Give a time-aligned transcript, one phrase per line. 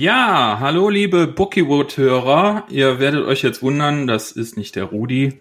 [0.00, 2.64] Ja, hallo liebe Bookiewood-Hörer.
[2.70, 5.38] Ihr werdet euch jetzt wundern, das ist nicht der Rudi.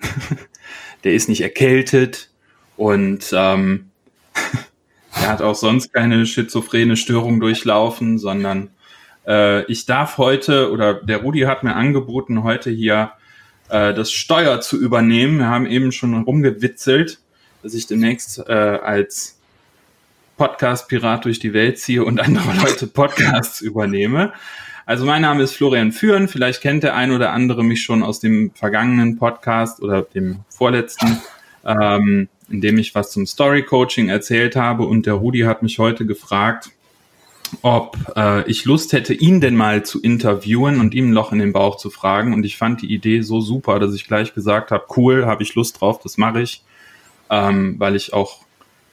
[1.05, 2.29] der ist nicht erkältet
[2.75, 3.91] und ähm,
[5.13, 8.71] er hat auch sonst keine schizophrene Störung durchlaufen, sondern
[9.25, 13.13] äh, ich darf heute oder der Rudi hat mir angeboten, heute hier
[13.69, 15.37] äh, das Steuer zu übernehmen.
[15.37, 17.21] Wir haben eben schon rumgewitzelt,
[17.63, 19.38] dass ich demnächst äh, als
[20.39, 24.31] Podcast-Pirat durch die Welt ziehe und andere Leute Podcasts übernehme.
[24.85, 26.29] Also mein Name ist Florian Führen.
[26.29, 31.21] Vielleicht kennt der ein oder andere mich schon aus dem vergangenen Podcast oder dem vorletzten,
[31.65, 34.85] ähm, in dem ich was zum Story Coaching erzählt habe.
[34.85, 36.69] Und der Rudi hat mich heute gefragt,
[37.61, 41.39] ob äh, ich Lust hätte, ihn denn mal zu interviewen und ihm ein Loch in
[41.39, 42.33] den Bauch zu fragen.
[42.33, 45.53] Und ich fand die Idee so super, dass ich gleich gesagt habe, cool, habe ich
[45.55, 46.63] Lust drauf, das mache ich,
[47.29, 48.45] ähm, weil ich auch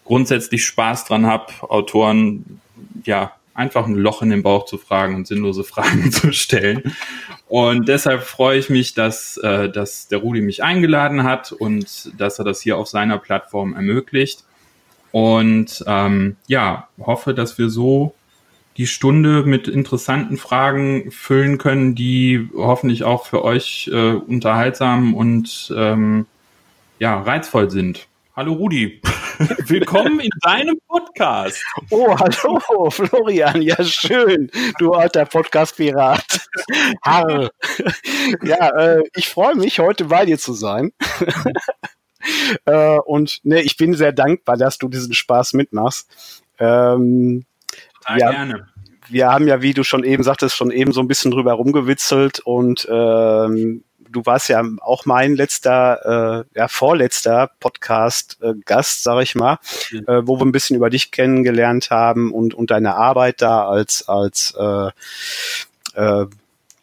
[0.07, 2.61] grundsätzlich Spaß dran habe, Autoren
[3.05, 6.95] ja einfach ein Loch in den Bauch zu fragen und sinnlose Fragen zu stellen.
[7.49, 12.39] Und deshalb freue ich mich, dass, äh, dass der Rudi mich eingeladen hat und dass
[12.39, 14.45] er das hier auf seiner Plattform ermöglicht.
[15.13, 18.15] Und ähm, ja, hoffe, dass wir so
[18.77, 25.73] die Stunde mit interessanten Fragen füllen können, die hoffentlich auch für euch äh, unterhaltsam und
[25.75, 26.27] ähm,
[26.99, 28.07] ja, reizvoll sind.
[28.37, 29.01] Hallo Rudi,
[29.67, 31.65] willkommen in deinem Podcast.
[31.89, 36.47] Oh, hallo Florian, ja schön, du alter Podcast-Pirat.
[37.01, 37.51] Harr.
[38.43, 40.93] Ja, äh, ich freue mich, heute bei dir zu sein.
[42.67, 46.43] äh, und ne, ich bin sehr dankbar, dass du diesen Spaß mitmachst.
[46.59, 47.47] Ähm,
[48.03, 48.69] Total ja, gerne.
[49.09, 52.41] Wir haben ja, wie du schon eben sagtest, schon eben so ein bisschen drüber rumgewitzelt
[52.41, 59.35] und ähm, du warst ja auch mein letzter, äh, ja, vorletzter Podcast-Gast, äh, sag ich
[59.35, 59.59] mal,
[59.91, 60.05] mhm.
[60.07, 64.09] äh, wo wir ein bisschen über dich kennengelernt haben und, und deine Arbeit da als,
[64.09, 64.91] als äh,
[65.95, 66.27] äh,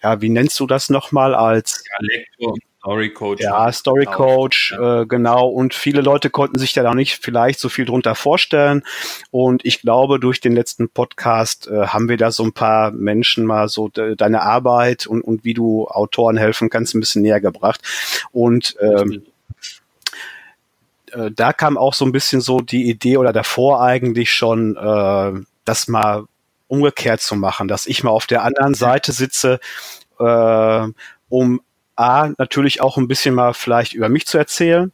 [0.03, 1.33] ja, wie nennst du das nochmal?
[1.33, 3.41] Als ja, Lektor Story Coach.
[3.41, 5.47] Ja, Story Coach, äh, genau.
[5.47, 8.83] Und viele Leute konnten sich da noch nicht vielleicht so viel drunter vorstellen.
[9.31, 13.45] Und ich glaube, durch den letzten Podcast äh, haben wir da so ein paar Menschen
[13.45, 17.39] mal so de deine Arbeit und, und wie du Autoren helfen kannst, ein bisschen näher
[17.39, 17.79] gebracht.
[18.33, 19.23] Und ähm,
[21.13, 25.31] äh, da kam auch so ein bisschen so die Idee oder davor eigentlich schon, äh,
[25.63, 26.25] das mal
[26.67, 29.61] umgekehrt zu machen, dass ich mal auf der anderen Seite sitze,
[30.19, 30.87] äh,
[31.29, 31.61] um
[31.95, 34.91] A, natürlich auch ein bisschen mal vielleicht über mich zu erzählen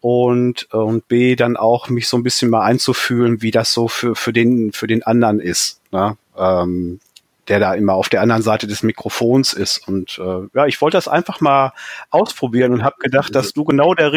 [0.00, 4.14] und, und B, dann auch mich so ein bisschen mal einzufühlen, wie das so für,
[4.14, 6.16] für, den, für den anderen ist, ne?
[6.36, 7.00] ähm,
[7.48, 9.86] der da immer auf der anderen Seite des Mikrofons ist.
[9.86, 11.72] Und äh, ja, ich wollte das einfach mal
[12.10, 14.12] ausprobieren und habe gedacht, dass du genau der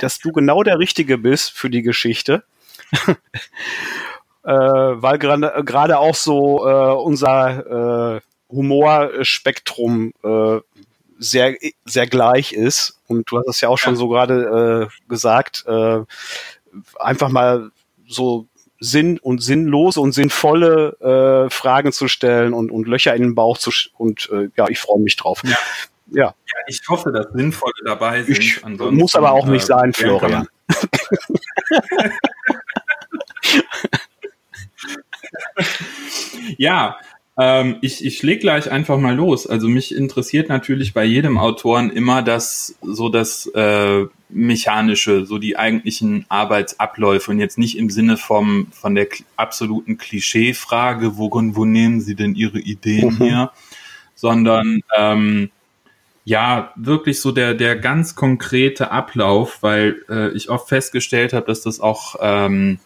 [0.00, 2.44] dass du genau der Richtige bist für die Geschichte.
[4.44, 10.60] äh, weil gerade auch so äh, unser äh, Humorspektrum äh,
[11.18, 13.00] sehr, sehr gleich ist.
[13.06, 13.98] Und du hast es ja auch schon ja.
[13.98, 16.00] so gerade äh, gesagt, äh,
[16.98, 17.70] einfach mal
[18.06, 18.46] so
[18.80, 23.58] Sinn und sinnlose und sinnvolle äh, Fragen zu stellen und, und Löcher in den Bauch
[23.58, 25.42] zu und äh, ja, ich freue mich drauf.
[25.44, 25.50] Ja.
[26.12, 26.24] ja.
[26.24, 26.34] ja.
[26.68, 28.38] ich hoffe, dass sinnvolle dabei sind.
[28.38, 30.46] Ich muss aber auch nicht äh, sein, Florian.
[36.56, 36.96] ja,
[37.38, 39.46] ähm, ich ich leg gleich einfach mal los.
[39.46, 45.56] Also mich interessiert natürlich bei jedem Autoren immer das so das äh, mechanische, so die
[45.56, 49.06] eigentlichen Arbeitsabläufe und jetzt nicht im Sinne vom von der
[49.36, 53.24] absoluten Klischeefrage, wo, wo nehmen Sie denn Ihre Ideen mhm.
[53.24, 53.52] her,
[54.16, 55.50] sondern ähm,
[56.24, 61.62] ja, wirklich so der, der ganz konkrete Ablauf, weil äh, ich oft festgestellt habe, dass
[61.62, 62.80] das auch ähm,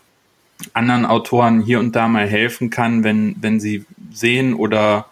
[0.74, 3.84] anderen Autoren hier und da mal helfen kann, wenn, wenn sie
[4.14, 5.06] sehen oder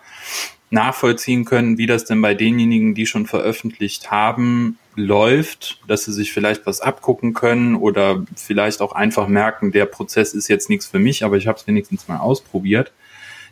[0.70, 6.32] nachvollziehen können, wie das denn bei denjenigen, die schon veröffentlicht haben, läuft, dass sie sich
[6.32, 10.98] vielleicht was abgucken können oder vielleicht auch einfach merken, der Prozess ist jetzt nichts für
[10.98, 12.92] mich, aber ich habe es wenigstens mal ausprobiert.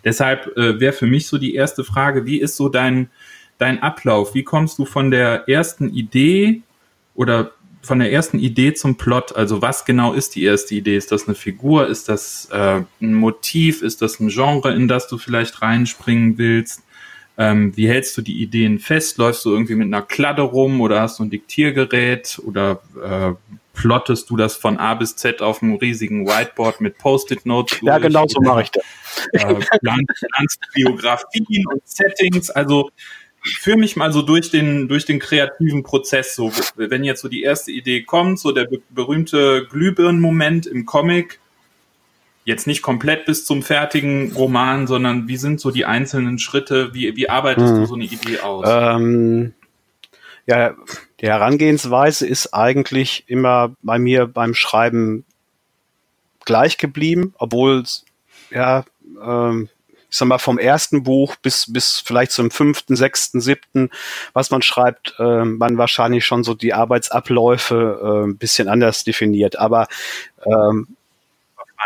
[0.05, 3.11] Deshalb äh, wäre für mich so die erste Frage, wie ist so dein,
[3.59, 4.35] dein Ablauf?
[4.35, 6.63] Wie kommst du von der ersten Idee
[7.15, 7.53] oder
[7.89, 10.97] von der ersten Idee zum Plot, also was genau ist die erste Idee?
[10.97, 11.89] Ist das eine Figur?
[11.89, 13.83] Ist das äh, ein Motiv?
[13.83, 16.83] Ist das ein Genre, in das du vielleicht reinspringen willst?
[17.39, 19.17] Ähm, wie hältst du die Ideen fest?
[19.17, 24.29] Läufst du irgendwie mit einer Kladde rum oder hast du ein Diktiergerät oder äh, plottest
[24.29, 27.79] du das von A bis Z auf einem riesigen Whiteboard mit Post-it-Notes?
[27.81, 28.85] Ja, genau so mache ich das.
[29.33, 32.91] Äh, planst, planst Biografien und Settings, also
[33.57, 36.35] führ mich mal so durch den, durch den kreativen Prozess.
[36.35, 41.41] So, wenn jetzt so die erste Idee kommt, so der berühmte Glühbirnen-Moment im Comic.
[42.45, 46.95] jetzt nicht komplett bis zum fertigen Roman, sondern wie sind so die einzelnen Schritte?
[46.95, 47.77] Wie, wie arbeitest hm.
[47.77, 48.65] du so eine Idee aus?
[48.67, 49.55] Ähm,
[50.47, 50.75] ja,
[51.21, 55.25] die Herangehensweise ist eigentlich immer bei mir beim Schreiben
[56.47, 57.85] gleich geblieben, obwohl
[58.51, 58.85] ja,
[59.23, 59.69] ähm,
[60.11, 63.91] ich sag mal, vom ersten Buch bis, bis vielleicht zum fünften, sechsten, siebten,
[64.33, 69.59] was man schreibt, äh, man wahrscheinlich schon so die Arbeitsabläufe äh, ein bisschen anders definiert.
[69.59, 69.87] Aber
[70.47, 70.89] ähm,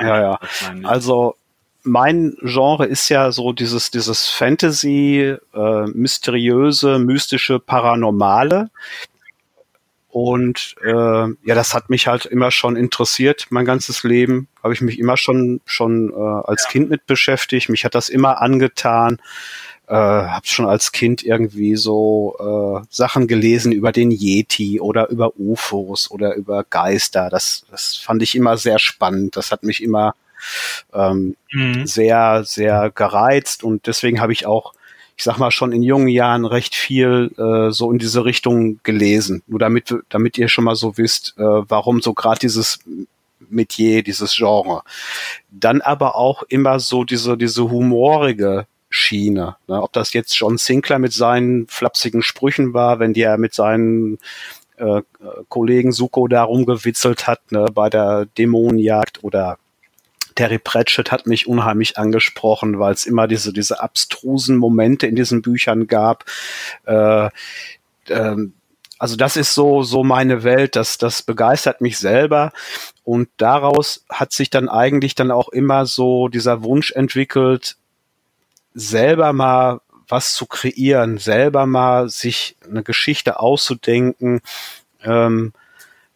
[0.00, 0.40] ja, ja.
[0.84, 1.36] Also
[1.82, 8.70] mein Genre ist ja so dieses, dieses Fantasy, äh, mysteriöse, mystische, paranormale.
[10.12, 14.46] Und äh, ja, das hat mich halt immer schon interessiert, mein ganzes Leben.
[14.62, 16.70] Habe ich mich immer schon schon äh, als ja.
[16.70, 17.70] Kind mit beschäftigt.
[17.70, 19.22] Mich hat das immer angetan.
[19.88, 25.32] Äh, habe schon als Kind irgendwie so äh, Sachen gelesen über den Yeti oder über
[25.38, 27.30] UFOs oder über Geister.
[27.30, 29.34] Das, das fand ich immer sehr spannend.
[29.38, 30.14] Das hat mich immer
[30.92, 31.86] ähm, mhm.
[31.86, 34.74] sehr, sehr gereizt und deswegen habe ich auch
[35.22, 39.44] ich sag mal, schon in jungen Jahren recht viel äh, so in diese Richtung gelesen.
[39.46, 42.80] Nur damit, damit ihr schon mal so wisst, äh, warum so gerade dieses
[43.38, 44.82] Metier, dieses Genre.
[45.48, 49.54] Dann aber auch immer so diese, diese humorige Schiene.
[49.68, 49.80] Ne?
[49.80, 54.18] Ob das jetzt John Sinclair mit seinen flapsigen Sprüchen war, wenn der mit seinen
[54.76, 55.02] äh,
[55.48, 59.58] Kollegen Suko da rumgewitzelt hat ne, bei der Dämonenjagd oder
[60.32, 65.42] Terry Pratchett hat mich unheimlich angesprochen, weil es immer diese, diese abstrusen Momente in diesen
[65.42, 66.24] Büchern gab.
[66.84, 67.28] Äh,
[68.08, 68.54] ähm,
[68.98, 72.52] also das ist so, so meine Welt, das, das begeistert mich selber.
[73.02, 77.76] Und daraus hat sich dann eigentlich dann auch immer so dieser Wunsch entwickelt,
[78.74, 84.40] selber mal was zu kreieren, selber mal sich eine Geschichte auszudenken,
[85.02, 85.52] ähm,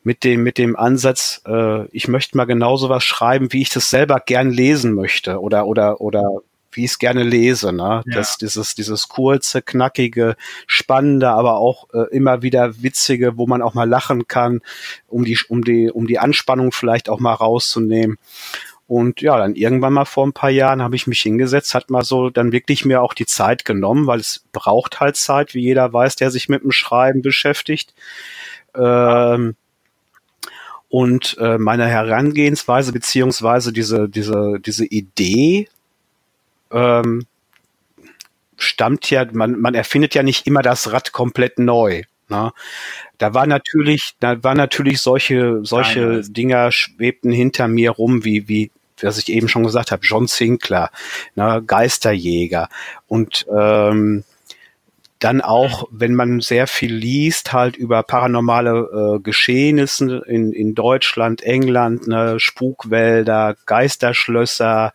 [0.07, 3.91] mit dem, mit dem Ansatz, äh, ich möchte mal genauso was schreiben, wie ich das
[3.91, 8.05] selber gern lesen möchte oder, oder, oder wie ich es gerne lese, ne?
[8.07, 8.15] Ja.
[8.15, 10.37] Das, dieses, dieses kurze, knackige,
[10.69, 14.61] spannende, aber auch äh, immer wieder witzige, wo man auch mal lachen kann,
[15.09, 18.17] um die, um die, um die Anspannung vielleicht auch mal rauszunehmen.
[18.87, 22.05] Und ja, dann irgendwann mal vor ein paar Jahren habe ich mich hingesetzt, hat mal
[22.05, 25.93] so dann wirklich mir auch die Zeit genommen, weil es braucht halt Zeit, wie jeder
[25.93, 27.93] weiß, der sich mit dem Schreiben beschäftigt.
[28.77, 29.57] Ähm,
[30.97, 35.69] und äh, meine Herangehensweise beziehungsweise diese, diese, diese Idee
[36.71, 37.27] ähm,
[38.57, 42.05] stammt ja, man, man erfindet ja nicht immer das Rad komplett neu.
[42.31, 42.51] Ne?
[43.19, 48.49] Da war natürlich, da war natürlich solche, solche Nein, Dinger schwebten hinter mir rum, wie,
[48.49, 48.71] wie,
[49.03, 50.91] was ich eben schon gesagt habe, John Sinclair,
[51.35, 52.71] ne, Geisterjäger.
[53.07, 54.25] Und ähm,
[55.19, 61.43] dann auch, wenn man sehr viel liest, halt über paranormale äh, Geschehnisse in, in Deutschland,
[61.43, 64.93] England, ne, Spukwälder, Geisterschlösser,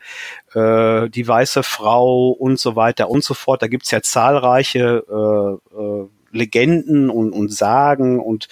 [0.54, 3.64] äh, die weiße Frau und so weiter und so fort.
[3.64, 8.48] Da gibt's ja zahlreiche äh, äh, Legenden und, und Sagen und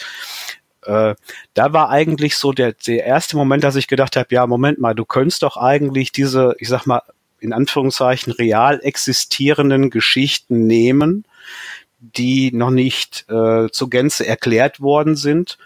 [0.85, 1.13] äh,
[1.53, 4.95] da war eigentlich so der, der erste Moment, dass ich gedacht habe, ja, Moment mal,
[4.95, 7.03] du könntest doch eigentlich diese, ich sag mal,
[7.39, 11.25] in Anführungszeichen real existierenden Geschichten nehmen
[11.99, 15.57] die noch nicht äh, zur Gänze erklärt worden sind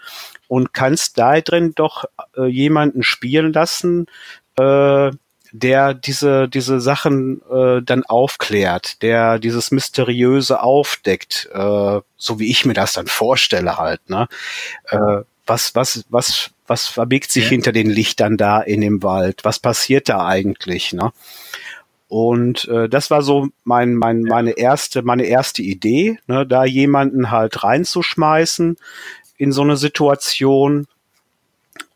[0.48, 2.04] und kannst da drin doch
[2.36, 4.06] äh, jemanden spielen lassen,
[4.56, 5.10] äh,
[5.52, 12.64] der diese diese Sachen äh, dann aufklärt, der dieses mysteriöse aufdeckt, äh, so wie ich
[12.64, 14.26] mir das dann vorstelle halt, ne?
[14.90, 17.50] Äh, was was was was verbirgt sich ja.
[17.50, 19.44] hinter den Lichtern da in dem Wald?
[19.44, 21.12] Was passiert da eigentlich, ne?
[22.08, 27.30] Und äh, das war so mein, mein, meine erste, meine erste Idee, ne, da jemanden
[27.30, 28.76] halt reinzuschmeißen
[29.36, 30.86] in so eine Situation.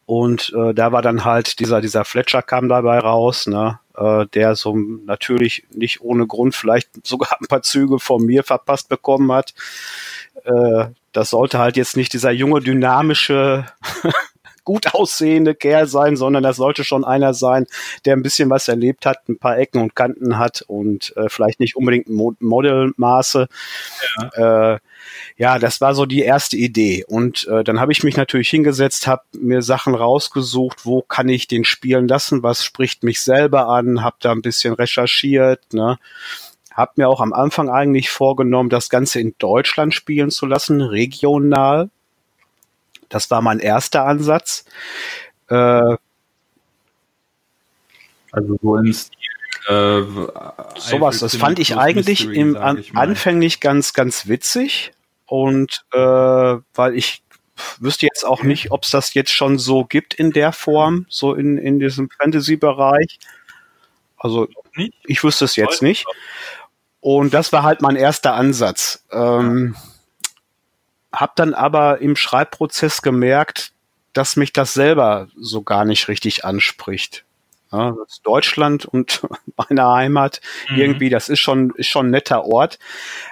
[0.06, 4.56] Und äh, da war dann halt dieser, dieser Fletcher kam dabei raus, ne, äh, der
[4.56, 9.54] so natürlich nicht ohne Grund vielleicht sogar ein paar Züge von mir verpasst bekommen hat.
[10.44, 13.66] Äh, das sollte halt jetzt nicht dieser junge, dynamische
[14.68, 17.66] gut aussehende Kerl sein, sondern das sollte schon einer sein,
[18.04, 21.58] der ein bisschen was erlebt hat, ein paar Ecken und Kanten hat und äh, vielleicht
[21.58, 23.48] nicht unbedingt Mo Modelmaße.
[24.36, 24.74] Ja.
[24.74, 24.78] Äh,
[25.38, 27.02] ja, das war so die erste Idee.
[27.08, 31.48] Und äh, dann habe ich mich natürlich hingesetzt, habe mir Sachen rausgesucht, wo kann ich
[31.48, 35.96] den spielen lassen, was spricht mich selber an, habe da ein bisschen recherchiert, ne?
[36.74, 41.88] Hab mir auch am Anfang eigentlich vorgenommen, das Ganze in Deutschland spielen zu lassen, regional.
[43.08, 44.64] Das war mein erster Ansatz.
[45.48, 45.96] Äh,
[48.32, 49.16] also so im Stil.
[49.68, 50.02] Äh,
[50.76, 54.92] sowas, das fand ich eigentlich im an, anfänglich ganz, ganz witzig.
[55.26, 57.22] Und äh, weil ich
[57.78, 61.34] wüsste jetzt auch nicht, ob es das jetzt schon so gibt in der Form, so
[61.34, 63.18] in, in diesem Fantasy-Bereich.
[64.16, 64.48] Also
[65.06, 66.06] ich wüsste es jetzt nicht.
[67.00, 69.04] Und das war halt mein erster Ansatz.
[69.12, 69.76] Ähm,
[71.12, 73.72] hab dann aber im Schreibprozess gemerkt,
[74.12, 77.24] dass mich das selber so gar nicht richtig anspricht.
[77.70, 80.78] Ja, Deutschland und meine Heimat mhm.
[80.78, 82.78] irgendwie, das ist schon, ist schon ein netter Ort.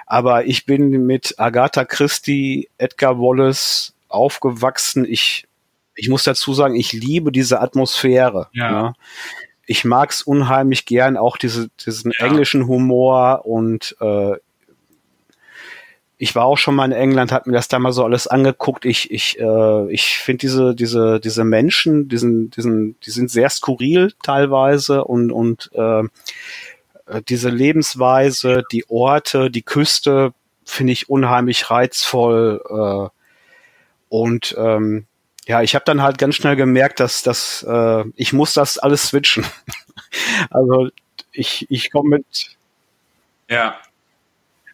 [0.05, 5.05] Aber ich bin mit Agatha Christie, Edgar Wallace aufgewachsen.
[5.05, 5.47] Ich,
[5.95, 8.47] ich muss dazu sagen, ich liebe diese Atmosphäre.
[8.53, 8.71] Ja.
[8.71, 8.93] ja.
[9.65, 12.25] Ich mag's unheimlich gern, auch diese, diesen ja.
[12.25, 14.35] englischen Humor und äh,
[16.19, 18.85] ich war auch schon mal in England, habe mir das da mal so alles angeguckt.
[18.85, 24.13] Ich, ich, äh, ich finde diese, diese, diese Menschen, diesen, diesen, die sind sehr skurril
[24.23, 26.03] teilweise und, und äh,
[27.29, 30.33] diese Lebensweise, die Orte, die Küste
[30.65, 32.61] finde ich unheimlich reizvoll.
[32.67, 33.09] Äh,
[34.09, 35.05] und ähm,
[35.45, 39.07] ja, ich habe dann halt ganz schnell gemerkt, dass, dass äh, ich muss das alles
[39.07, 39.45] switchen.
[40.49, 40.89] also
[41.31, 42.57] ich, ich komme mit.
[43.49, 43.75] Ja.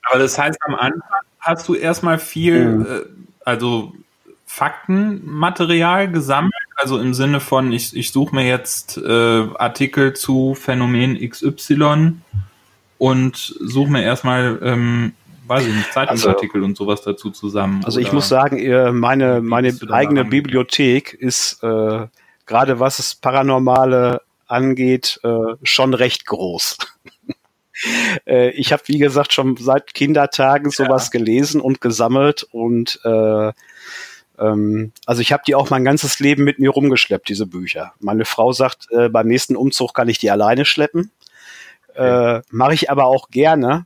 [0.09, 2.85] Aber das heißt, am Anfang hast du erstmal viel, mhm.
[2.85, 3.01] äh,
[3.45, 3.93] also
[4.45, 11.17] Faktenmaterial gesammelt, also im Sinne von, ich, ich suche mir jetzt äh, Artikel zu Phänomen
[11.17, 12.17] XY
[12.97, 15.13] und suche mir erstmal, ähm,
[15.47, 17.83] weiß ich nicht, Zeitungsartikel also, und sowas dazu zusammen.
[17.83, 18.57] Also ich muss sagen,
[18.97, 22.07] meine, meine eigene Bibliothek ist äh,
[22.45, 26.77] gerade was das Paranormale angeht, äh, schon recht groß.
[28.25, 31.19] äh, ich habe, wie gesagt, schon seit Kindertagen sowas ja.
[31.19, 33.51] gelesen und gesammelt und äh,
[34.39, 37.93] ähm, also ich habe die auch mein ganzes Leben mit mir rumgeschleppt, diese Bücher.
[37.99, 41.11] Meine Frau sagt, äh, beim nächsten Umzug kann ich die alleine schleppen.
[41.89, 42.37] Okay.
[42.37, 43.85] Äh, Mache ich aber auch gerne,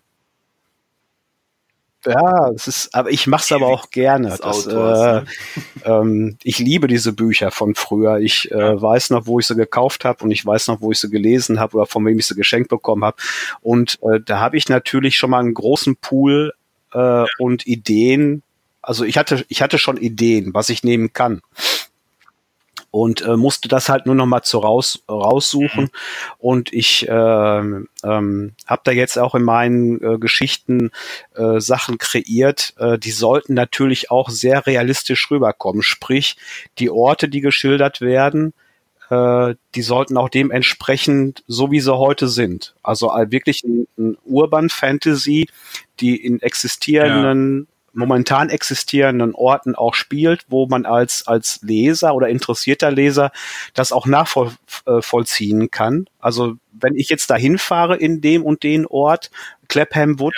[2.05, 4.29] ja, es ist, aber ich mache es aber auch gerne.
[4.29, 5.25] Das, Autors, äh, ne?
[5.85, 8.19] ähm, ich liebe diese Bücher von früher.
[8.19, 10.99] Ich äh, weiß noch, wo ich sie gekauft habe und ich weiß noch, wo ich
[10.99, 13.17] sie gelesen habe oder von wem ich sie geschenkt bekommen habe.
[13.61, 16.53] Und äh, da habe ich natürlich schon mal einen großen Pool
[16.93, 18.43] äh, und Ideen.
[18.81, 21.41] Also ich hatte, ich hatte schon Ideen, was ich nehmen kann
[22.91, 25.85] und äh, musste das halt nur noch mal zu raus, raussuchen.
[25.85, 25.89] Mhm.
[26.37, 30.91] Und ich äh, ähm, habe da jetzt auch in meinen äh, Geschichten
[31.35, 35.83] äh, Sachen kreiert, äh, die sollten natürlich auch sehr realistisch rüberkommen.
[35.83, 36.37] Sprich,
[36.79, 38.53] die Orte, die geschildert werden,
[39.09, 42.73] äh, die sollten auch dementsprechend so wie sie heute sind.
[42.83, 45.47] Also wirklich ein, ein Urban Fantasy,
[45.99, 47.67] die in existierenden
[47.97, 53.31] momentan existierenden Orten auch spielt, wo man als, als Leser oder interessierter Leser
[53.73, 56.05] das auch nachvollziehen kann.
[56.19, 59.31] Also wenn ich jetzt dahin fahre in dem und den Ort,
[59.67, 60.35] Clapham Wood,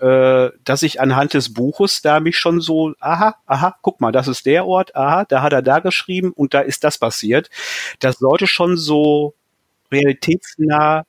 [0.00, 0.46] ja.
[0.46, 4.28] äh, dass ich anhand des Buches da mich schon so, aha, aha, guck mal, das
[4.28, 7.50] ist der Ort, aha, da hat er da geschrieben und da ist das passiert.
[7.98, 9.34] Das sollte schon so
[9.90, 11.04] realitätsnah,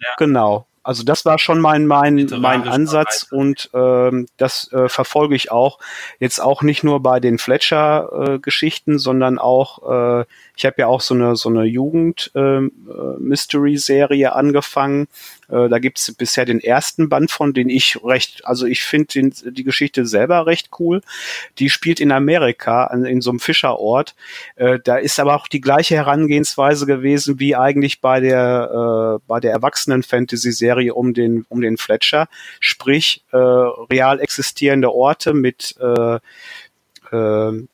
[0.00, 0.14] ja.
[0.16, 5.50] genau, also das war schon mein mein mein Ansatz und ähm, das äh, verfolge ich
[5.50, 5.80] auch
[6.20, 10.24] jetzt auch nicht nur bei den Fletcher äh, Geschichten, sondern auch äh,
[10.56, 15.08] ich habe ja auch so eine so eine Jugend ähm, äh, Mystery Serie angefangen
[15.48, 19.64] äh, da gibt's bisher den ersten Band von, den ich recht, also ich finde die
[19.64, 21.02] Geschichte selber recht cool.
[21.58, 24.14] Die spielt in Amerika, an, in so einem Fischerort.
[24.56, 29.40] Äh, da ist aber auch die gleiche Herangehensweise gewesen wie eigentlich bei der, äh, bei
[29.40, 32.28] der Erwachsenen-Fantasy-Serie um den, um den Fletcher.
[32.60, 36.18] Sprich, äh, real existierende Orte mit äh,
[37.12, 37.66] äh,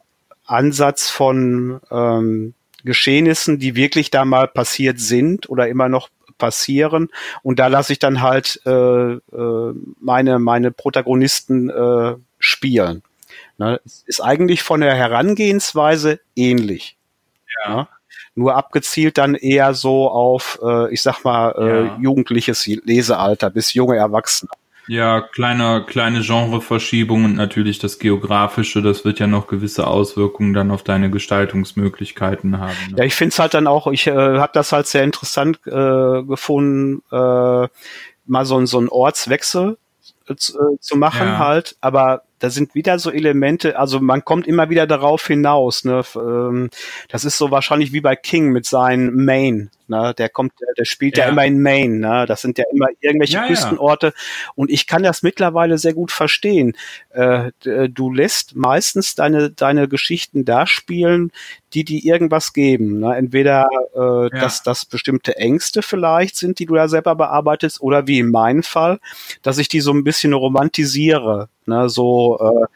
[0.44, 6.08] Ansatz von ähm, Geschehnissen, die wirklich da mal passiert sind oder immer noch
[6.42, 7.08] passieren.
[7.44, 13.04] Und da lasse ich dann halt äh, äh, meine, meine Protagonisten äh, spielen.
[13.58, 13.80] Ne?
[14.06, 16.96] Ist eigentlich von der Herangehensweise ähnlich.
[17.64, 17.76] Ja.
[17.76, 17.88] Ne?
[18.34, 21.98] Nur abgezielt dann eher so auf, äh, ich sag mal, äh, ja.
[22.00, 24.50] jugendliches Lesealter bis junge Erwachsene.
[24.88, 30.70] Ja, kleine, kleine Genreverschiebung und natürlich das Geografische, das wird ja noch gewisse Auswirkungen dann
[30.70, 32.76] auf deine Gestaltungsmöglichkeiten haben.
[32.90, 32.98] Ne?
[32.98, 36.22] Ja, ich finde es halt dann auch, ich äh, habe das halt sehr interessant äh,
[36.22, 37.68] gefunden, äh,
[38.26, 39.78] mal so, so einen Ortswechsel
[40.28, 41.38] äh, zu, äh, zu machen ja.
[41.38, 45.84] halt, aber da sind wieder so Elemente, also man kommt immer wieder darauf hinaus.
[45.84, 46.02] Ne?
[46.16, 46.70] Ähm,
[47.08, 49.70] das ist so wahrscheinlich wie bei King mit seinen Main.
[49.86, 50.12] Ne?
[50.18, 51.26] Der kommt, der spielt ja.
[51.26, 51.98] ja immer in Maine.
[51.98, 52.26] Ne?
[52.26, 54.06] Das sind ja immer irgendwelche ja, Küstenorte.
[54.06, 54.12] Ja.
[54.56, 56.76] Und ich kann das mittlerweile sehr gut verstehen.
[57.10, 61.30] Äh, du lässt meistens deine, deine Geschichten da spielen,
[61.74, 62.98] die die irgendwas geben.
[62.98, 63.14] Ne?
[63.14, 68.18] Entweder äh, dass das bestimmte Ängste vielleicht sind, die du ja selber bearbeitest, oder wie
[68.18, 68.98] in meinem Fall,
[69.42, 71.48] dass ich die so ein bisschen romantisiere.
[71.66, 71.88] Ne?
[71.88, 72.66] So äh,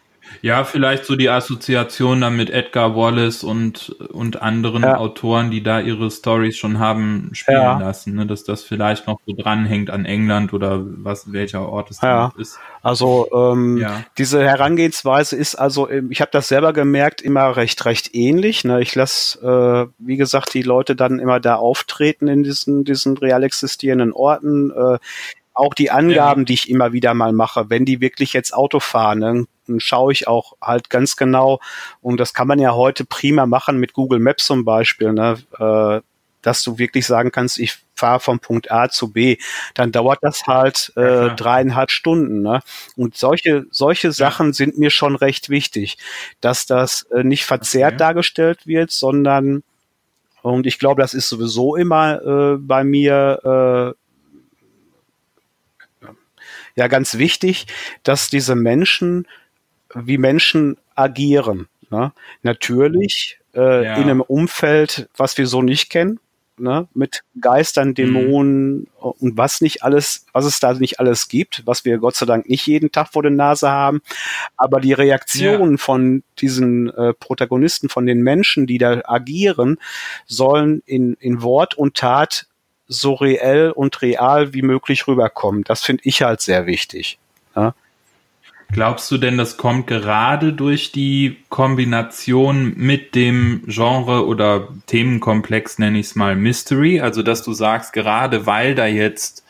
[0.42, 4.98] Ja, vielleicht so die Assoziation dann mit Edgar Wallace und, und anderen ja.
[4.98, 7.78] Autoren, die da ihre Stories schon haben spielen ja.
[7.78, 8.26] lassen, ne?
[8.26, 12.32] dass das vielleicht noch so dranhängt an England oder was, welcher Ort es ja.
[12.38, 12.58] ist.
[12.82, 14.04] Also ähm, ja.
[14.18, 18.64] diese Herangehensweise ist also, ähm, ich habe das selber gemerkt, immer recht, recht ähnlich.
[18.64, 18.80] Ne?
[18.80, 23.42] Ich lasse, äh, wie gesagt, die Leute dann immer da auftreten in diesen, diesen real
[23.42, 24.70] existierenden Orten.
[24.70, 24.98] Äh,
[25.56, 29.20] auch die Angaben, die ich immer wieder mal mache, wenn die wirklich jetzt Auto fahren,
[29.20, 31.60] dann, dann schaue ich auch halt ganz genau,
[32.00, 36.00] und das kann man ja heute prima machen mit Google Maps zum Beispiel, ne, äh,
[36.42, 39.38] dass du wirklich sagen kannst, ich fahre vom Punkt A zu B,
[39.74, 42.42] dann dauert das halt äh, dreieinhalb Stunden.
[42.42, 42.60] Ne?
[42.94, 45.98] Und solche, solche Sachen sind mir schon recht wichtig,
[46.40, 47.98] dass das äh, nicht verzerrt okay.
[47.98, 49.64] dargestellt wird, sondern
[50.42, 54.05] und ich glaube, das ist sowieso immer äh, bei mir äh,
[56.76, 57.66] ja ganz wichtig,
[58.02, 59.26] dass diese Menschen
[59.94, 61.68] wie Menschen agieren.
[61.90, 62.12] Ne?
[62.42, 63.96] Natürlich äh, ja.
[63.96, 66.20] in einem Umfeld, was wir so nicht kennen,
[66.58, 66.88] ne?
[66.94, 68.86] mit Geistern, Dämonen mhm.
[68.98, 72.48] und was nicht alles, was es da nicht alles gibt, was wir Gott sei Dank
[72.48, 74.02] nicht jeden Tag vor der Nase haben.
[74.56, 75.78] Aber die Reaktionen ja.
[75.78, 79.78] von diesen äh, Protagonisten, von den Menschen, die da agieren,
[80.26, 82.46] sollen in, in Wort und Tat
[82.88, 85.64] so reell und real wie möglich rüberkommen.
[85.64, 87.18] Das finde ich halt sehr wichtig.
[87.54, 87.74] Ja?
[88.72, 96.00] Glaubst du denn, das kommt gerade durch die Kombination mit dem Genre oder Themenkomplex, nenne
[96.00, 97.00] ich es mal, Mystery?
[97.00, 99.44] Also, dass du sagst, gerade weil da jetzt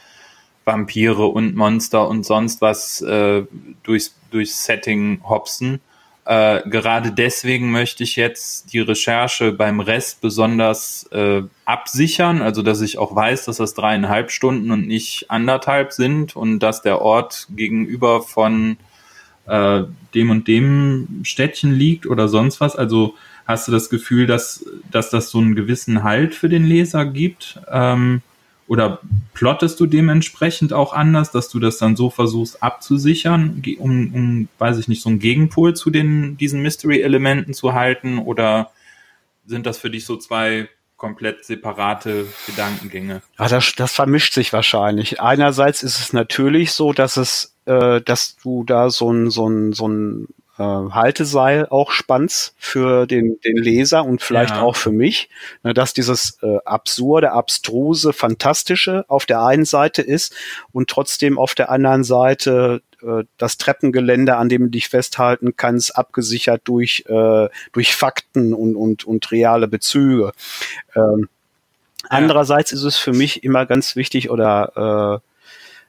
[0.66, 3.44] Vampire und Monster und sonst was äh,
[3.84, 5.80] durchs, durchs Setting hopsen,
[6.26, 12.80] äh, gerade deswegen möchte ich jetzt die Recherche beim Rest besonders äh, absichern, also dass
[12.80, 17.46] ich auch weiß, dass das dreieinhalb Stunden und nicht anderthalb sind und dass der Ort
[17.54, 18.76] gegenüber von
[19.46, 22.74] äh, dem und dem Städtchen liegt oder sonst was.
[22.74, 23.14] Also
[23.46, 27.60] hast du das Gefühl, dass, dass das so einen gewissen Halt für den Leser gibt?
[27.70, 28.22] Ähm,
[28.68, 29.00] oder
[29.34, 34.78] plottest du dementsprechend auch anders, dass du das dann so versuchst abzusichern, um, um weiß
[34.78, 38.18] ich nicht, so einen Gegenpol zu den, diesen Mystery-Elementen zu halten?
[38.18, 38.70] Oder
[39.46, 43.22] sind das für dich so zwei komplett separate Gedankengänge?
[43.38, 45.20] Ja, das, das vermischt sich wahrscheinlich.
[45.20, 49.72] Einerseits ist es natürlich so, dass es, äh, dass du da so ein, so ein,
[49.74, 50.26] so ein
[50.58, 54.62] äh, Halteseil auch spannst für den, den Leser und vielleicht ja.
[54.62, 55.28] auch für mich,
[55.62, 60.34] ne, dass dieses äh, absurde, abstruse, fantastische auf der einen Seite ist
[60.72, 65.96] und trotzdem auf der anderen Seite äh, das Treppengelände, an dem du dich festhalten kannst,
[65.96, 70.32] abgesichert durch, äh, durch Fakten und, und, und reale Bezüge.
[70.94, 71.28] Ähm,
[72.02, 72.08] ja.
[72.10, 75.26] Andererseits ist es für mich immer ganz wichtig oder äh,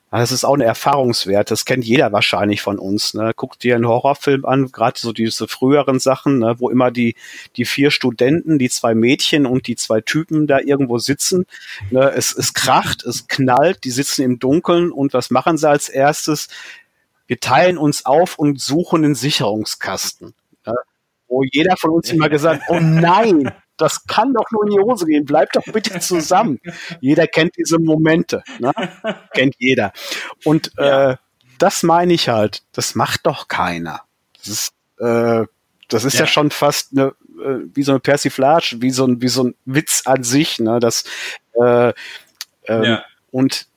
[0.10, 3.14] das ist auch ein Erfahrungswert, das kennt jeder wahrscheinlich von uns.
[3.14, 3.34] Ne?
[3.36, 6.56] Guck dir einen Horrorfilm an, gerade so diese früheren Sachen, ne?
[6.60, 7.16] wo immer die,
[7.58, 11.46] die vier Studenten, die zwei Mädchen und die zwei Typen da irgendwo sitzen.
[11.92, 12.10] Ne?
[12.12, 16.48] Es, es kracht, es knallt, die sitzen im Dunkeln und was machen sie als erstes?
[17.28, 20.34] Wir teilen uns auf und suchen den Sicherungskasten.
[20.66, 20.74] Ne?
[21.28, 25.06] Wo jeder von uns immer gesagt, oh nein, das kann doch nur in die Hose
[25.06, 25.26] gehen.
[25.26, 26.60] Bleibt doch bitte zusammen.
[27.00, 28.44] jeder kennt diese Momente.
[28.60, 28.72] Ne?
[29.34, 29.94] kennt jeder.
[30.44, 31.12] Und ja.
[31.12, 31.18] äh,
[31.60, 32.64] das meine ich halt.
[32.74, 34.02] Das macht doch keiner.
[34.38, 35.46] Das ist, äh,
[35.88, 36.22] das ist ja.
[36.22, 37.14] ja schon fast eine,
[37.44, 40.60] äh, wie so eine Persiflage, wie so ein, wie so ein Witz an sich.
[40.60, 40.80] Ne?
[40.80, 41.04] Das,
[41.54, 41.94] äh,
[42.68, 43.04] ähm, ja.
[43.32, 43.68] Und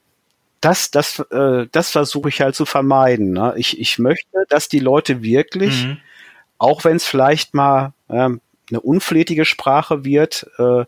[0.61, 3.33] das, das, äh, das versuche ich halt zu vermeiden.
[3.33, 3.55] Ne?
[3.57, 5.99] Ich, ich möchte, dass die Leute wirklich, mhm.
[6.59, 10.83] auch wenn es vielleicht mal ähm, eine unflätige Sprache wird äh,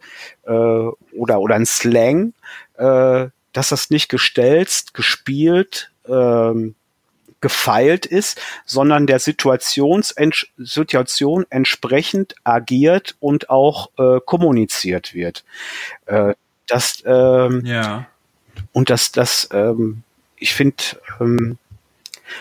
[0.46, 2.34] äh, oder, oder ein Slang,
[2.76, 6.74] äh, dass das nicht gestelzt, gespielt, ähm,
[7.40, 10.14] gefeilt ist, sondern der Situations
[10.56, 15.44] Situation entsprechend agiert und auch äh, kommuniziert wird.
[16.06, 16.34] Äh,
[16.68, 18.06] das ähm, ja.
[18.72, 20.04] und das das ähm,
[20.36, 20.82] ich finde
[21.20, 21.58] ähm,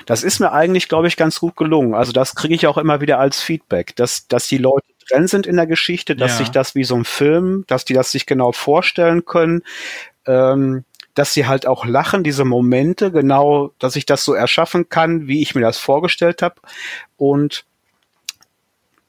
[0.06, 1.94] das ist mir eigentlich, glaube ich, ganz gut gelungen.
[1.94, 5.48] Also das kriege ich auch immer wieder als Feedback, dass, dass die Leute drin sind
[5.48, 6.38] in der Geschichte, dass ja.
[6.40, 9.64] sich das wie so ein Film, dass die das sich genau vorstellen können,
[10.26, 15.28] ähm, dass sie halt auch lachen, diese Momente, genau, dass ich das so erschaffen kann,
[15.28, 16.56] wie ich mir das vorgestellt habe.
[17.18, 17.66] Und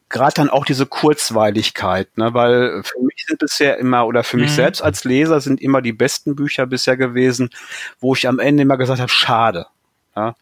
[0.08, 4.50] gerade dann auch diese Kurzweiligkeit, ne, weil für mich sind bisher immer oder für mich
[4.50, 4.56] mhm.
[4.56, 7.50] selbst als Leser sind immer die besten Bücher bisher gewesen,
[7.98, 9.66] wo ich am Ende immer gesagt habe, schade.
[10.14, 10.34] Ja,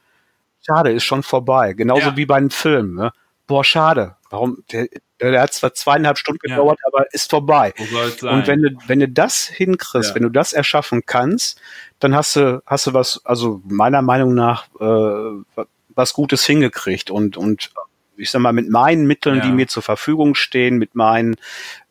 [0.67, 1.75] schade, ist schon vorbei.
[1.75, 2.17] Genauso ja.
[2.17, 2.95] wie bei einem Film.
[2.95, 3.13] Ne?
[3.47, 4.17] Boah, schade.
[4.31, 4.65] Warum?
[4.73, 4.89] Der,
[5.21, 6.89] der hat zwar zweieinhalb Stunden gedauert, ja.
[6.93, 7.75] aber ist vorbei.
[7.79, 10.15] Und wenn du, wenn du das hinkriegst, ja.
[10.15, 11.61] wenn du das erschaffen kannst,
[11.99, 17.37] dann hast du, hast du was, also meiner Meinung nach, äh, was Gutes hingekriegt und,
[17.37, 17.71] und
[18.17, 19.43] ich sag mal, mit meinen Mitteln, ja.
[19.43, 21.37] die mir zur Verfügung stehen, mit meinen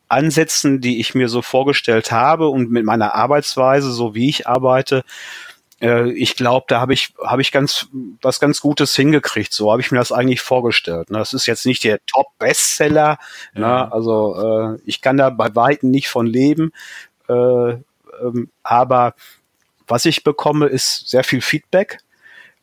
[0.07, 5.03] Ansätzen, die ich mir so vorgestellt habe und mit meiner Arbeitsweise, so wie ich arbeite,
[5.81, 7.87] äh, ich glaube, da habe ich habe ich ganz
[8.21, 9.53] was ganz Gutes hingekriegt.
[9.53, 11.09] So habe ich mir das eigentlich vorgestellt.
[11.09, 11.19] Ne?
[11.19, 13.17] Das ist jetzt nicht der Top-Bestseller.
[13.53, 13.61] Ne?
[13.61, 13.85] Ja.
[13.85, 13.93] Ne?
[13.93, 16.71] Also äh, ich kann da bei weitem nicht von leben.
[17.27, 19.13] Äh, ähm, aber
[19.87, 21.99] was ich bekomme, ist sehr viel Feedback.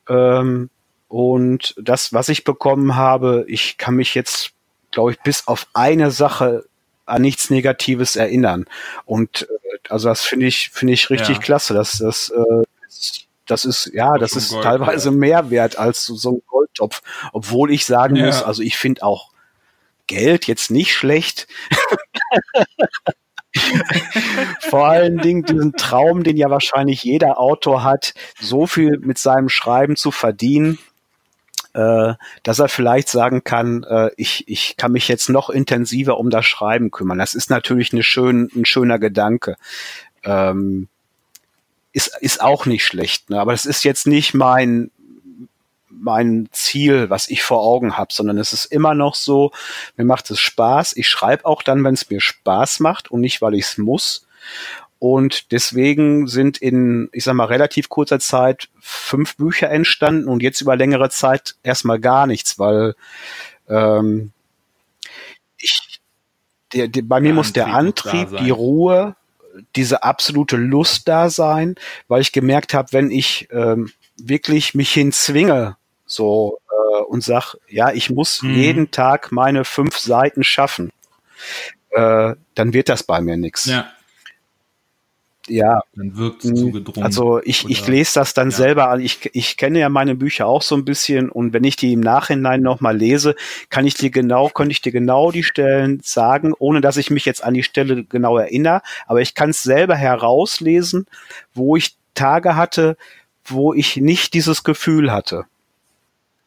[0.08, 0.70] Ähm,
[1.08, 4.52] und das, was ich bekommen habe, ich kann mich jetzt,
[4.90, 6.64] glaube ich, bis auf eine Sache
[7.04, 8.66] an nichts Negatives erinnern.
[9.04, 11.42] Und äh, also das finde ich finde ich richtig ja.
[11.42, 11.74] klasse.
[11.74, 12.64] Das das äh,
[13.46, 15.14] das ist ja das ist Gold, teilweise ja.
[15.14, 18.26] mehr wert als so ein Goldtopf, obwohl ich sagen ja.
[18.26, 19.30] muss, also ich finde auch
[20.06, 21.46] Geld jetzt nicht schlecht.
[24.60, 29.48] Vor allen Dingen diesen Traum, den ja wahrscheinlich jeder Autor hat, so viel mit seinem
[29.48, 30.78] Schreiben zu verdienen,
[31.72, 36.28] äh, dass er vielleicht sagen kann, äh, ich, ich kann mich jetzt noch intensiver um
[36.30, 37.18] das Schreiben kümmern.
[37.18, 39.56] Das ist natürlich eine schön, ein schöner Gedanke.
[40.22, 40.88] Ähm,
[41.96, 43.40] ist, ist auch nicht schlecht, ne?
[43.40, 44.90] aber das ist jetzt nicht mein,
[45.88, 49.50] mein Ziel, was ich vor Augen habe, sondern es ist immer noch so,
[49.96, 50.94] mir macht es Spaß.
[50.98, 54.26] Ich schreibe auch dann, wenn es mir Spaß macht und nicht, weil ich es muss.
[54.98, 60.60] Und deswegen sind in, ich sag mal, relativ kurzer Zeit fünf Bücher entstanden und jetzt
[60.60, 62.94] über längere Zeit erstmal gar nichts, weil
[63.70, 64.32] ähm,
[65.56, 66.02] ich,
[66.74, 69.16] der, der, bei mir der muss der Antrieb, die Ruhe,
[69.74, 71.76] diese absolute Lust da sein,
[72.08, 77.92] weil ich gemerkt habe, wenn ich ähm, wirklich mich hinzwinge, so äh, und sag, ja,
[77.92, 78.54] ich muss mhm.
[78.54, 80.90] jeden Tag meine fünf Seiten schaffen,
[81.90, 83.66] äh, dann wird das bei mir nichts.
[83.66, 83.90] Ja.
[85.48, 85.82] Ja.
[85.94, 87.04] Dann wirkt es zu gedrungen.
[87.04, 88.56] Also ich, ich lese das dann ja.
[88.56, 89.00] selber an.
[89.00, 92.00] Ich, ich kenne ja meine Bücher auch so ein bisschen und wenn ich die im
[92.00, 93.34] Nachhinein nochmal lese,
[93.70, 97.24] kann ich dir genau, könnte ich dir genau die Stellen sagen, ohne dass ich mich
[97.24, 98.82] jetzt an die Stelle genau erinnere.
[99.06, 101.06] Aber ich kann es selber herauslesen,
[101.54, 102.96] wo ich Tage hatte,
[103.44, 105.44] wo ich nicht dieses Gefühl hatte.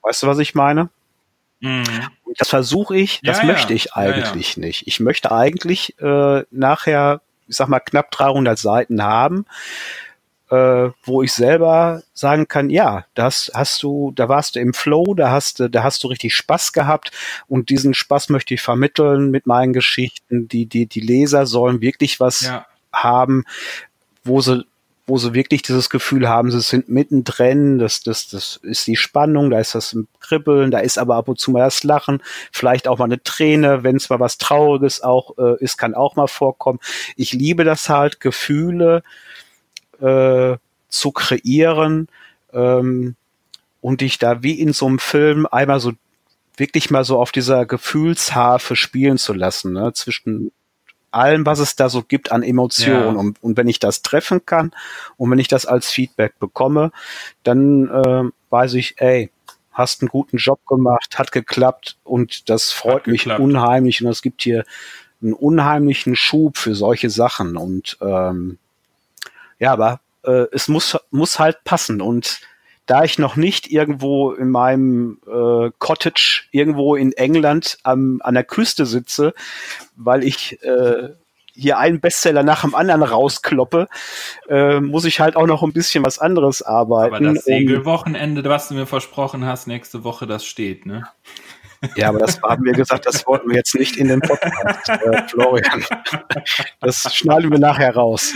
[0.02, 0.90] Weißt du, was ich meine?
[1.62, 1.84] Mhm.
[2.38, 4.88] Das versuche ich, das ja, möchte ich eigentlich ja, nicht.
[4.88, 9.46] Ich möchte eigentlich äh, nachher, ich sag mal, knapp 300 Seiten haben,
[10.50, 15.14] äh, wo ich selber sagen kann, ja, das hast du, da warst du im Flow,
[15.14, 17.12] da hast du, da hast du richtig Spaß gehabt
[17.48, 20.48] und diesen Spaß möchte ich vermitteln mit meinen Geschichten.
[20.48, 22.66] Die, die, die Leser sollen wirklich was ja.
[22.94, 23.44] haben,
[24.24, 24.66] wo sie
[25.10, 29.50] wo sie wirklich dieses Gefühl haben, sie sind mittendrin, das, das, das ist die Spannung,
[29.50, 33.00] da ist das Kribbeln, da ist aber ab und zu mal das Lachen, vielleicht auch
[33.00, 36.80] mal eine Träne, wenn es mal was Trauriges auch äh, ist, kann auch mal vorkommen.
[37.18, 39.04] Ich liebe das halt, Gefühle
[40.00, 40.56] äh,
[40.88, 42.08] zu kreieren
[42.54, 43.16] ähm,
[43.82, 45.94] und dich da wie in so einem Film einmal so
[46.58, 49.92] wirklich mal so auf dieser Gefühlsharfe spielen zu lassen, ne?
[49.94, 50.52] zwischen
[51.12, 53.16] allem, was es da so gibt an Emotionen.
[53.16, 53.20] Ja.
[53.20, 54.72] Und, und wenn ich das treffen kann
[55.18, 56.92] und wenn ich das als Feedback bekomme,
[57.44, 59.32] dann äh, weiß ich, ey,
[59.72, 64.42] hast einen guten Job gemacht, hat geklappt und das freut mich unheimlich und es gibt
[64.42, 64.66] hier
[65.22, 68.58] einen unheimlichen Schub für solche Sachen und ähm,
[69.58, 72.42] ja, aber äh, es muss muss halt passen und
[72.90, 78.44] da ich noch nicht irgendwo in meinem äh, Cottage irgendwo in England am, an der
[78.44, 79.36] Küste sitze,
[79.96, 81.10] weil ich äh,
[81.54, 83.90] hier einen Bestseller nach dem anderen rauskloppe,
[84.50, 87.16] äh, muss ich halt auch noch ein bisschen was anderes arbeiten.
[87.16, 91.08] Aber das Segelwochenende, was du mir versprochen hast, nächste Woche, das steht, ne?
[91.96, 95.28] Ja, aber das haben wir gesagt, das wollten wir jetzt nicht in den Podcast, äh,
[95.28, 95.84] Florian.
[96.82, 98.34] Das schneiden wir nachher raus.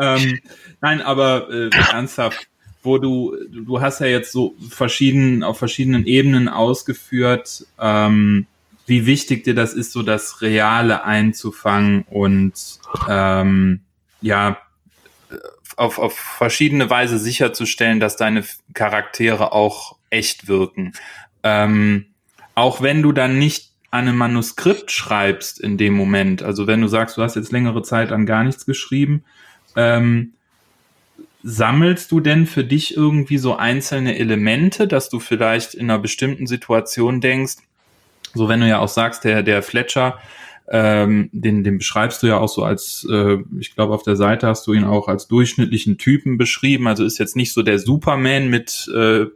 [0.00, 0.40] ähm,
[0.80, 2.48] nein, aber äh, ernsthaft,
[2.82, 8.46] wo du, du hast ja jetzt so verschieden, auf verschiedenen Ebenen ausgeführt, ähm,
[8.86, 12.54] wie wichtig dir das ist, so das Reale einzufangen und
[13.08, 13.80] ähm,
[14.20, 14.58] ja,
[15.76, 18.44] auf, auf verschiedene Weise sicherzustellen, dass deine
[18.74, 20.92] Charaktere auch echt wirken.
[21.42, 22.06] Ähm,
[22.54, 26.88] auch wenn du dann nicht an einem Manuskript schreibst in dem Moment, also wenn du
[26.88, 29.24] sagst, du hast jetzt längere Zeit an gar nichts geschrieben,
[29.76, 30.32] ähm,
[31.42, 36.46] sammelst du denn für dich irgendwie so einzelne Elemente, dass du vielleicht in einer bestimmten
[36.46, 37.56] Situation denkst,
[38.34, 40.18] so wenn du ja auch sagst, der, der Fletcher,
[40.70, 44.46] ähm, den, den beschreibst du ja auch so als, äh, ich glaube, auf der Seite
[44.46, 46.86] hast du ihn auch als durchschnittlichen Typen beschrieben.
[46.86, 49.26] Also ist jetzt nicht so der Superman mit äh,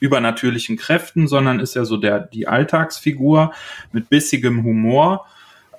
[0.00, 3.52] übernatürlichen Kräften, sondern ist ja so der die Alltagsfigur
[3.92, 5.26] mit bissigem Humor.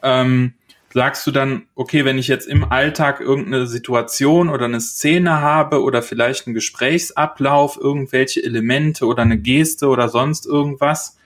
[0.01, 0.53] Ähm,
[0.93, 5.81] sagst du dann, okay, wenn ich jetzt im Alltag irgendeine Situation oder eine Szene habe
[5.81, 11.17] oder vielleicht einen Gesprächsablauf, irgendwelche Elemente oder eine Geste oder sonst irgendwas,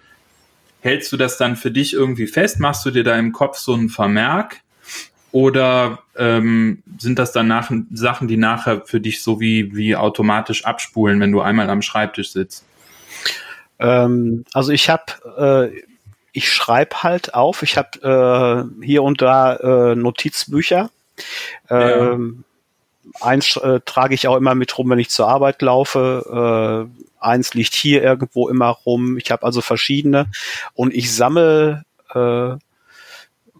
[0.82, 2.60] hältst du das dann für dich irgendwie fest?
[2.60, 4.62] Machst du dir da im Kopf so einen Vermerk?
[5.32, 10.64] Oder ähm, sind das dann nach, Sachen, die nachher für dich so wie, wie automatisch
[10.64, 12.64] abspulen, wenn du einmal am Schreibtisch sitzt?
[13.80, 15.84] Ähm, also ich habe, äh,
[16.32, 17.64] ich schreibe halt auf.
[17.64, 19.56] Ich habe äh, hier und da
[19.92, 20.90] äh, Notizbücher.
[21.70, 22.12] Ja.
[22.12, 22.44] Ähm,
[23.22, 26.90] eins äh, trage ich auch immer mit rum, wenn ich zur Arbeit laufe.
[26.92, 29.18] Äh, eins liegt hier irgendwo immer rum.
[29.18, 30.28] Ich habe also verschiedene
[30.74, 32.56] und ich sammle äh,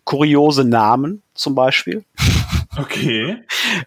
[0.06, 2.04] kuriose Namen zum Beispiel.
[2.78, 3.38] Okay.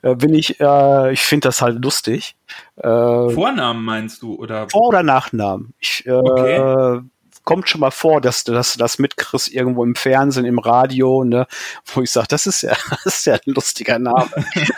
[0.00, 2.36] äh, bin ich, äh, ich finde das halt lustig.
[2.76, 4.66] Äh, Vornamen meinst du oder?
[4.70, 5.74] Vor- oder Nachnamen.
[5.78, 7.02] Ich, äh, okay
[7.48, 11.46] kommt schon mal vor, dass du das, das mitkriegst irgendwo im Fernsehen, im Radio, ne,
[11.86, 14.28] wo ich sage, das ist ja, das ist ja ein lustiger Name.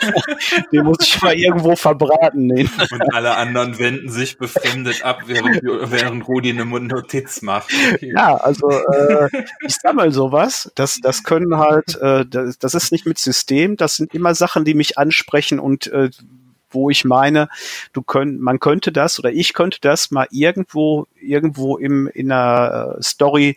[0.71, 2.47] Den muss ich mal irgendwo verbraten.
[2.47, 2.69] Nee.
[2.91, 7.73] Und alle anderen wenden sich befremdet ab, während, während Rudi eine Notiz macht.
[7.93, 8.13] Okay.
[8.15, 9.27] Ja, also äh,
[9.67, 10.71] ich sammle sowas.
[10.75, 14.63] Das, das können halt, äh, das, das ist nicht mit System, das sind immer Sachen,
[14.63, 16.09] die mich ansprechen und äh,
[16.71, 17.49] wo ich meine,
[17.93, 22.97] du könnt, man könnte das oder ich könnte das mal irgendwo, irgendwo im, in einer
[22.97, 23.55] äh, Story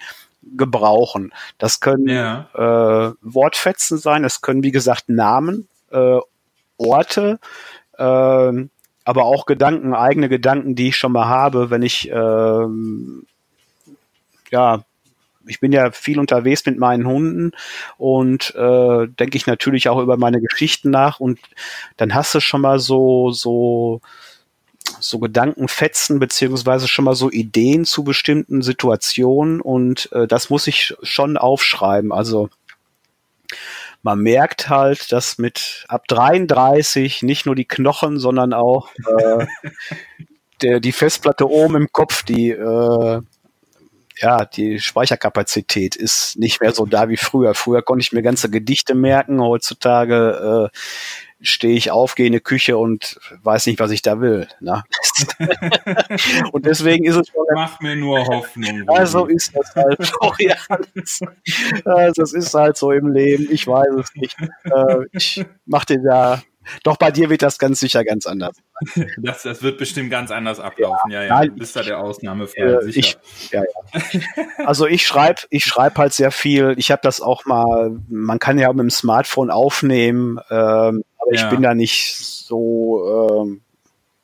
[0.57, 1.33] gebrauchen.
[1.59, 2.49] Das können ja.
[2.55, 6.19] äh, Wortfetzen sein, das können, wie gesagt, Namen, äh,
[6.77, 7.39] Orte,
[7.97, 8.03] äh,
[9.07, 12.67] aber auch Gedanken, eigene Gedanken, die ich schon mal habe, wenn ich äh,
[14.51, 14.85] ja
[15.47, 17.53] ich bin ja viel unterwegs mit meinen Hunden
[17.99, 21.39] und äh, denke ich natürlich auch über meine Geschichten nach und
[21.97, 24.01] dann hast du schon mal so so
[25.01, 30.95] so Gedankenfetzen beziehungsweise schon mal so Ideen zu bestimmten Situationen und äh, das muss ich
[31.03, 32.13] schon aufschreiben.
[32.13, 32.51] Also
[34.03, 39.47] man merkt halt, dass mit ab 33 nicht nur die Knochen, sondern auch äh,
[40.63, 43.21] der, die Festplatte oben im Kopf, die äh,
[44.17, 47.55] ja, die Speicherkapazität ist nicht mehr so da wie früher.
[47.55, 50.79] Früher konnte ich mir ganze Gedichte merken, heutzutage äh,
[51.41, 54.49] stehe ich auf, gehe in die Küche und weiß nicht, was ich da will.
[54.61, 54.83] Ne?
[56.53, 57.45] und deswegen ist es schon.
[57.55, 58.89] Mach mir nur Hoffnung.
[58.89, 59.99] Also ist das halt,
[61.85, 63.49] also das ist halt so im Leben.
[63.51, 64.37] Ich weiß es nicht.
[64.65, 66.43] Äh, ich mache dir da
[66.83, 68.57] doch bei dir wird das ganz sicher ganz anders.
[69.19, 71.11] Das, das wird bestimmt ganz anders ablaufen.
[71.11, 71.43] Ja, ja.
[71.43, 71.49] ja.
[71.49, 72.81] Du bist da der Ausnahmefall.
[72.87, 73.17] Äh, ich,
[73.51, 74.45] ja, ja.
[74.67, 76.75] Also ich schreibe, ich schreibe halt sehr viel.
[76.77, 77.97] Ich habe das auch mal.
[78.09, 83.45] Man kann ja mit dem Smartphone aufnehmen, ähm, aber ich bin da nicht so.
[83.45, 83.61] Ähm,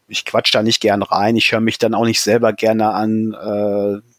[0.08, 1.36] ich quatsch da nicht gern rein.
[1.36, 3.32] Ich höre mich dann auch nicht selber gerne an.
[3.32, 4.09] Äh,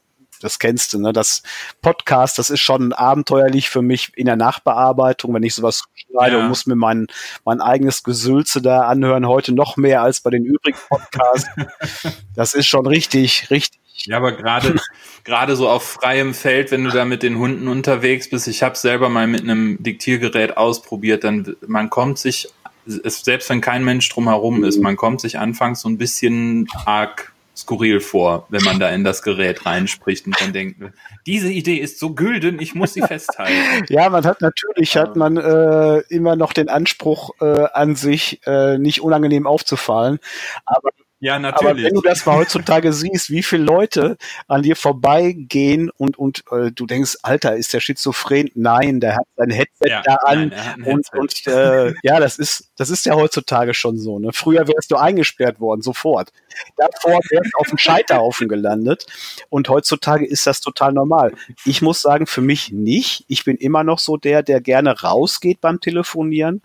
[0.41, 1.13] das kennst du, ne?
[1.13, 1.43] Das
[1.81, 6.41] Podcast, das ist schon abenteuerlich für mich in der Nachbearbeitung, wenn ich sowas schneide ja.
[6.41, 7.07] und muss mir mein,
[7.45, 11.49] mein eigenes Gesülze da anhören, heute noch mehr als bei den übrigen Podcasts.
[12.35, 13.79] das ist schon richtig, richtig.
[14.05, 14.75] Ja, aber gerade
[15.23, 18.75] gerade so auf freiem Feld, wenn du da mit den Hunden unterwegs bist, ich habe
[18.75, 22.49] selber mal mit einem Diktiergerät ausprobiert, dann man kommt sich,
[22.85, 27.30] selbst wenn kein Mensch drumherum ist, man kommt sich anfangs so ein bisschen arg
[27.61, 30.81] skurril vor, wenn man da in das Gerät reinspricht und dann denkt,
[31.25, 33.85] diese Idee ist so gülden, ich muss sie festhalten.
[33.89, 38.77] ja, man hat natürlich hat man äh, immer noch den Anspruch äh, an sich, äh,
[38.77, 40.19] nicht unangenehm aufzufallen,
[40.65, 40.89] aber
[41.21, 41.69] ja, natürlich.
[41.69, 46.43] Aber wenn du das mal heutzutage siehst, wie viele Leute an dir vorbeigehen und, und
[46.51, 48.49] äh, du denkst, Alter, ist der schizophren?
[48.55, 50.49] Nein, der hat sein Headset ja, da an.
[50.49, 54.17] Nein, und und äh, ja, das ist, das ist ja heutzutage schon so.
[54.17, 54.31] Ne?
[54.33, 56.33] Früher wärst du eingesperrt worden, sofort.
[56.75, 59.05] Davor wärst du auf dem Scheiterhaufen gelandet.
[59.49, 61.33] Und heutzutage ist das total normal.
[61.65, 63.25] Ich muss sagen, für mich nicht.
[63.27, 66.63] Ich bin immer noch so der, der gerne rausgeht beim Telefonieren.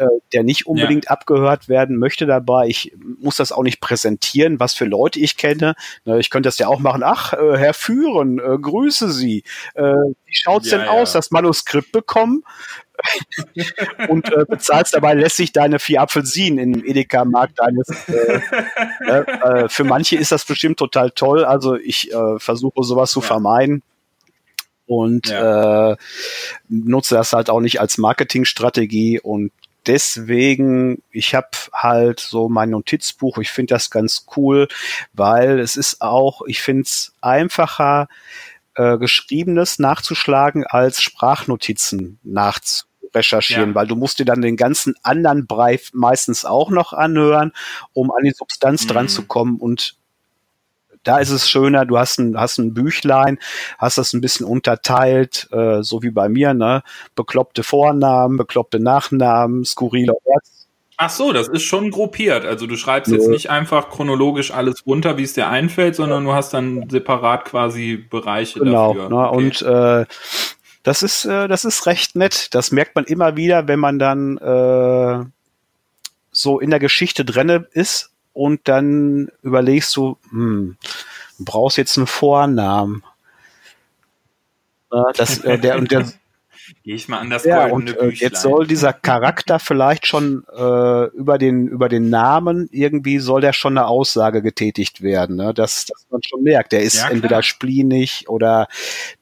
[0.00, 1.10] Äh, der nicht unbedingt ja.
[1.10, 2.68] abgehört werden möchte dabei.
[2.68, 5.74] Ich muss das auch nicht präsentieren, was für Leute ich kenne.
[6.06, 7.02] Ich könnte das ja auch machen.
[7.04, 9.44] Ach, äh, Herr Führen, äh, grüße Sie.
[9.74, 10.92] wie schaut's ja, denn ja.
[10.92, 11.12] aus?
[11.12, 12.44] Das Manuskript bekommen?
[14.08, 17.88] und äh, bezahlst dabei lässig deine vier Apfelsinen im Edeka-Markt deines.
[18.08, 18.40] Äh,
[19.06, 21.44] äh, für manche ist das bestimmt total toll.
[21.44, 23.82] Also ich versuche sowas zu vermeiden
[24.86, 25.96] und ja.
[26.68, 29.52] nutze das halt auch nicht als Marketingstrategie und
[29.86, 34.68] deswegen, ich habe halt so mein Notizbuch, ich finde das ganz cool,
[35.12, 38.08] weil es ist auch, ich finde es einfacher,
[38.74, 43.74] äh, Geschriebenes nachzuschlagen, als Sprachnotizen nachzurecherchieren, ja.
[43.74, 47.52] weil du musst dir dann den ganzen anderen Brei meistens auch noch anhören,
[47.92, 48.88] um an die Substanz mhm.
[48.88, 49.96] dran zu kommen und
[51.04, 53.38] da ist es schöner, du hast ein, hast ein Büchlein,
[53.78, 56.82] hast das ein bisschen unterteilt, äh, so wie bei mir, ne?
[57.14, 60.68] Bekloppte Vornamen, bekloppte Nachnamen, skurrile Orts.
[61.02, 62.44] Ach so, das ist schon gruppiert.
[62.44, 66.34] Also du schreibst jetzt nicht einfach chronologisch alles runter, wie es dir einfällt, sondern du
[66.34, 69.08] hast dann separat quasi Bereiche genau, dafür.
[69.08, 69.28] Ne?
[69.30, 69.36] Okay.
[69.36, 70.06] Und äh,
[70.82, 72.54] das ist, äh, das ist recht nett.
[72.54, 75.24] Das merkt man immer wieder, wenn man dann äh,
[76.32, 80.76] so in der Geschichte drinne ist und dann überlegst du, hm,
[81.38, 83.04] du brauchst jetzt einen Vornamen.
[85.14, 86.06] Das, äh, der, und der,
[86.82, 91.04] Gehe ich mal an das ja, und äh, jetzt soll dieser Charakter vielleicht schon äh,
[91.16, 95.52] über den über den Namen irgendwie soll der schon eine Aussage getätigt werden, ne?
[95.52, 98.68] dass, dass man schon merkt, der ist ja, entweder spleenig oder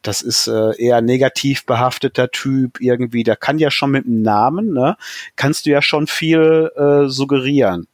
[0.03, 3.23] das ist äh, eher negativ behafteter Typ irgendwie.
[3.23, 4.97] Der kann ja schon mit dem Namen, ne,
[5.37, 7.87] kannst du ja schon viel äh, suggerieren,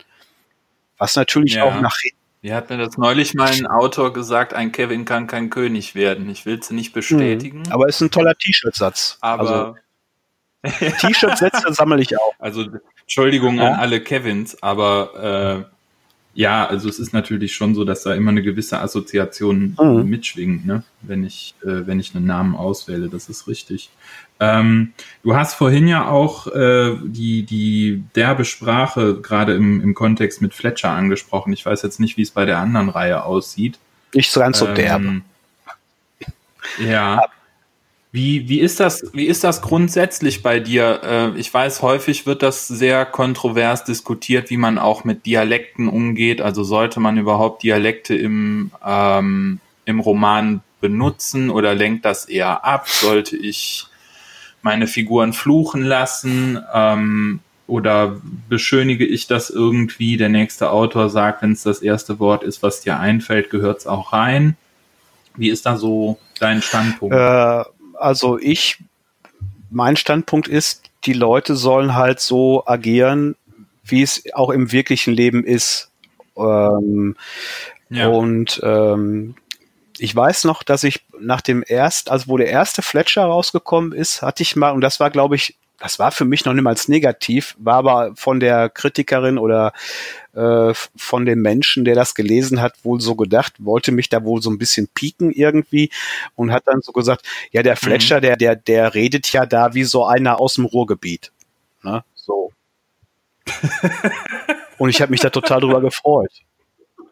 [0.99, 1.65] was natürlich ja.
[1.65, 1.97] auch nach
[2.45, 6.29] wie hat mir das neulich mal ein Autor gesagt, ein Kevin kann kein König werden.
[6.29, 7.61] Ich will es nicht bestätigen.
[7.61, 7.73] Mhm.
[7.73, 9.17] Aber ist ein toller T-Shirt-Satz.
[9.23, 9.77] Aber
[10.63, 12.35] also, T-Shirt-Sätze sammle ich auch.
[12.39, 12.67] Also
[13.01, 13.69] Entschuldigung ja.
[13.69, 15.74] an alle Kevins, aber äh,
[16.35, 20.09] ja, also es ist natürlich schon so, dass da immer eine gewisse Assoziation mhm.
[20.09, 20.83] mitschwingt, ne?
[21.03, 23.09] wenn ich äh, wenn ich einen Namen auswähle.
[23.09, 23.91] Das ist richtig.
[24.41, 24.93] Ähm,
[25.23, 30.55] du hast vorhin ja auch äh, die, die derbe Sprache gerade im, im Kontext mit
[30.55, 31.53] Fletcher angesprochen.
[31.53, 33.79] Ich weiß jetzt nicht, wie es bei der anderen Reihe aussieht.
[34.13, 35.23] Nicht so ganz so ähm, derbe.
[36.79, 37.21] Ja.
[38.15, 41.01] Wie, wie, ist das, wie ist das grundsätzlich bei dir?
[41.03, 46.41] Äh, ich weiß, häufig wird das sehr kontrovers diskutiert, wie man auch mit Dialekten umgeht.
[46.41, 52.89] Also sollte man überhaupt Dialekte im, ähm, im Roman benutzen oder lenkt das eher ab?
[52.89, 53.89] Sollte ich
[54.63, 60.17] meine Figuren fluchen lassen ähm, oder beschönige ich das irgendwie?
[60.19, 63.89] Der nächste Autor sagt, wenn es das erste Wort ist, was dir einfällt, gehört es
[63.89, 64.57] auch rein.
[65.35, 67.17] Wie ist da so dein Standpunkt?
[67.17, 67.65] Äh,
[67.99, 68.79] also ich,
[69.71, 73.37] mein Standpunkt ist, die Leute sollen halt so agieren,
[73.85, 75.91] wie es auch im wirklichen Leben ist.
[76.37, 77.17] Ähm,
[77.91, 78.09] ja.
[78.09, 79.35] Und ähm,
[79.99, 84.23] ich weiß noch, dass ich nach dem ersten, also wo der erste Fletcher rausgekommen ist,
[84.23, 87.57] hatte ich mal, und das war, glaube ich, das war für mich noch niemals negativ,
[87.59, 89.73] war aber von der Kritikerin oder
[90.35, 94.41] äh, von dem Menschen, der das gelesen hat, wohl so gedacht, wollte mich da wohl
[94.41, 95.91] so ein bisschen pieken irgendwie
[96.37, 98.23] und hat dann so gesagt, ja, der Fletcher, mhm.
[98.23, 101.33] der, der, der redet ja da wie so einer aus dem Ruhrgebiet.
[101.83, 102.05] Ne?
[102.15, 102.53] So.
[104.79, 106.33] und ich habe mich da total drüber gefreut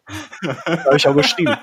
[0.67, 1.55] habe ich auch geschrieben.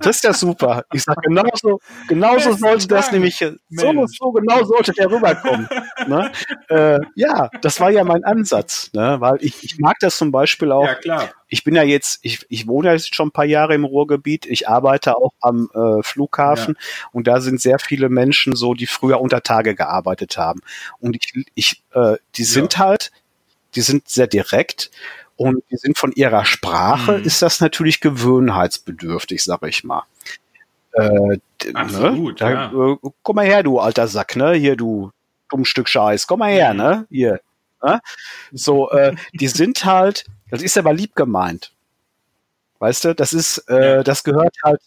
[0.00, 0.84] Das ist ja super.
[0.92, 3.12] Ich sage, genauso, genauso sollte das Dank.
[3.14, 5.68] nämlich, so, so genau sollte der rüberkommen.
[6.06, 6.30] Ne?
[6.68, 9.16] Äh, ja, das war ja mein Ansatz, ne?
[9.20, 10.84] weil ich, ich mag das zum Beispiel auch.
[10.84, 11.30] Ja, klar.
[11.48, 14.44] Ich bin ja jetzt, ich, ich wohne jetzt schon ein paar Jahre im Ruhrgebiet.
[14.44, 17.08] Ich arbeite auch am äh, Flughafen ja.
[17.12, 20.60] und da sind sehr viele Menschen so, die früher unter Tage gearbeitet haben.
[21.00, 22.80] Und ich, ich äh, die sind ja.
[22.80, 23.12] halt,
[23.74, 24.90] die sind sehr direkt
[25.38, 27.24] und die sind von ihrer Sprache, mhm.
[27.24, 30.02] ist das natürlich gewöhnheitsbedürftig, sag ich mal.
[30.92, 31.40] Äh, ne?
[31.74, 32.34] Absolut, ne?
[32.38, 32.92] da, ja.
[32.92, 34.54] äh, komm mal her, du alter Sack, ne?
[34.54, 35.12] Hier, du
[35.48, 36.78] dumm Stück Scheiß, komm mal her, mhm.
[36.78, 37.06] ne?
[37.08, 37.40] Hier.
[37.82, 38.00] Ne?
[38.50, 41.72] So, äh, die sind halt, das ist aber lieb gemeint.
[42.80, 44.80] Weißt du, das ist, äh, das gehört halt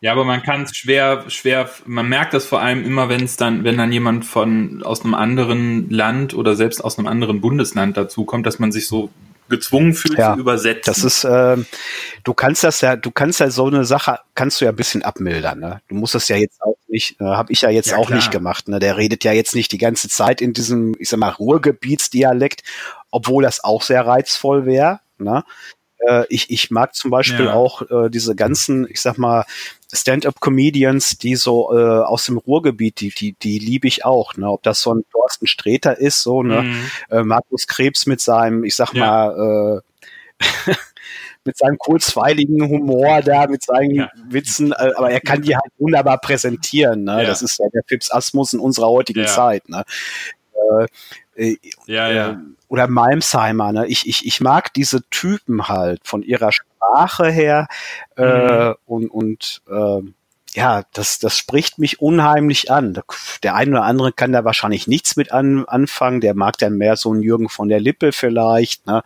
[0.00, 3.36] ja, aber man kann es schwer, schwer, man merkt das vor allem immer, wenn es
[3.36, 7.96] dann, wenn dann jemand von aus einem anderen Land oder selbst aus einem anderen Bundesland
[7.96, 9.10] dazu kommt, dass man sich so
[9.48, 10.82] gezwungen fühlt ja, zu übersetzen.
[10.86, 11.56] Das ist, äh,
[12.24, 15.02] du kannst das ja, du kannst ja so eine Sache, kannst du ja ein bisschen
[15.02, 15.58] abmildern.
[15.58, 15.80] Ne?
[15.88, 18.16] Du musst das ja jetzt auch nicht, äh, habe ich ja jetzt ja, auch klar.
[18.16, 18.68] nicht gemacht.
[18.68, 18.78] Ne?
[18.78, 22.62] Der redet ja jetzt nicht die ganze Zeit in diesem, ich sag mal, Ruhrgebietsdialekt,
[23.10, 25.00] obwohl das auch sehr reizvoll wäre.
[25.18, 25.44] Ne?
[26.06, 27.54] Äh, ich, ich mag zum Beispiel ja.
[27.54, 29.44] auch äh, diese ganzen, ich sag mal,
[29.92, 34.36] Stand-up-Comedians, die so äh, aus dem Ruhrgebiet, die, die, die liebe ich auch.
[34.36, 34.48] Ne?
[34.48, 36.62] Ob das so ein Thorsten Sträter ist, so, ne?
[36.62, 36.90] Mhm.
[37.10, 39.06] Äh, Markus Krebs mit seinem, ich sag ja.
[39.06, 39.82] mal,
[40.38, 40.74] äh,
[41.44, 44.10] mit seinem kurzweiligen Humor da, mit seinen ja.
[44.28, 47.04] Witzen, äh, aber er kann die halt wunderbar präsentieren.
[47.04, 47.22] Ne?
[47.22, 47.28] Ja.
[47.28, 49.68] Das ist ja der Fips Asmus in unserer heutigen Zeit.
[49.68, 49.84] Ne?
[51.36, 51.56] Äh, äh,
[51.86, 52.40] ja, ja.
[52.68, 53.86] Äh, oder Malmsheimer, ne?
[53.86, 57.68] Ich, ich, ich mag diese Typen halt von ihrer Sprache her
[58.16, 58.74] äh, mhm.
[58.86, 60.02] und, und äh,
[60.54, 63.00] ja, das, das spricht mich unheimlich an.
[63.42, 66.20] Der eine oder andere kann da wahrscheinlich nichts mit an, anfangen.
[66.20, 69.02] Der mag dann mehr so einen Jürgen von der Lippe vielleicht, ne?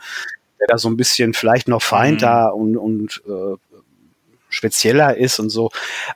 [0.60, 2.76] der da so ein bisschen vielleicht noch feinder mhm.
[2.76, 3.56] und, und äh,
[4.48, 5.70] spezieller ist und so.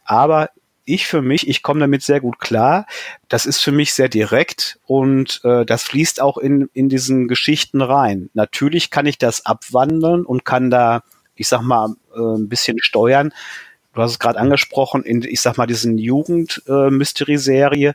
[0.05, 0.51] Aber
[0.87, 2.87] ich für mich, ich komme damit sehr gut klar.
[3.29, 7.83] Das ist für mich sehr direkt und äh, das fließt auch in, in diesen Geschichten
[7.83, 8.31] rein.
[8.33, 11.03] Natürlich kann ich das abwandeln und kann da,
[11.35, 13.35] ich sag mal, äh, ein bisschen steuern.
[13.95, 17.95] du hast es gerade angesprochen, in, ich sag mal, diesen Jugend-Mystery-Serie, äh,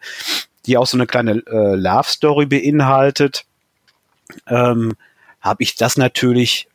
[0.66, 3.46] die auch so eine kleine äh, Love-Story beinhaltet,
[4.48, 4.94] ähm,
[5.39, 6.68] habe ich das natürlich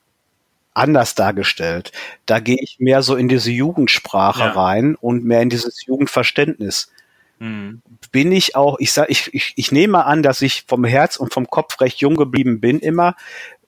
[0.77, 1.93] anders dargestellt.
[2.27, 4.51] Da gehe ich mehr so in diese Jugendsprache ja.
[4.51, 6.93] rein und mehr in dieses Jugendverständnis.
[7.39, 7.83] Mhm.
[8.13, 11.33] Bin ich auch, ich sag, ich, ich, ich nehme an, dass ich vom Herz und
[11.33, 13.15] vom Kopf recht jung geblieben bin immer.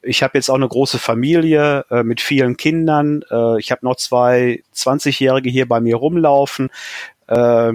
[0.03, 3.23] Ich habe jetzt auch eine große Familie äh, mit vielen Kindern.
[3.31, 6.71] Äh, ich habe noch zwei 20-Jährige hier bei mir rumlaufen.
[7.27, 7.73] Äh,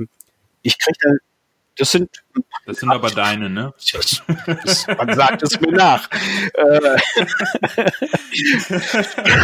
[0.62, 1.18] ich kriege dann
[1.78, 2.10] das sind.
[2.66, 3.74] Das sind aber deine, ne?
[4.64, 6.10] Das, man sagt es mir nach.
[6.54, 6.98] Äh.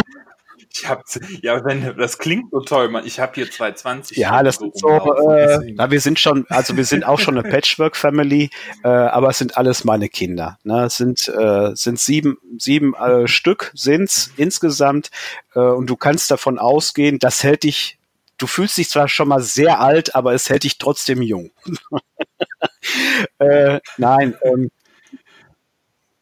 [0.72, 1.04] ich hab,
[1.42, 4.16] ja, wenn das klingt so toll, man, ich habe hier 220.
[4.16, 7.48] Ja, das sind so, äh, na, wir sind schon, also wir sind auch schon eine
[7.48, 8.50] Patchwork-Family,
[8.84, 10.58] äh, aber es sind alles meine Kinder.
[10.62, 10.84] Ne?
[10.84, 15.10] Es sind, äh, sind sieben, sieben äh, Stück sind's insgesamt
[15.54, 17.99] äh, und du kannst davon ausgehen, das hält dich
[18.40, 21.50] du fühlst dich zwar schon mal sehr alt, aber es hält dich trotzdem jung.
[23.38, 24.36] äh, nein.
[24.42, 24.70] Ähm,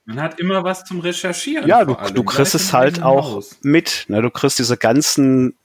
[0.05, 1.67] man hat immer was zum Recherchieren.
[1.67, 3.59] Ja, du, du kriegst es halt auch Haus.
[3.63, 4.07] mit.
[4.09, 4.23] Ne?
[4.23, 5.57] Du kriegst diese ganzen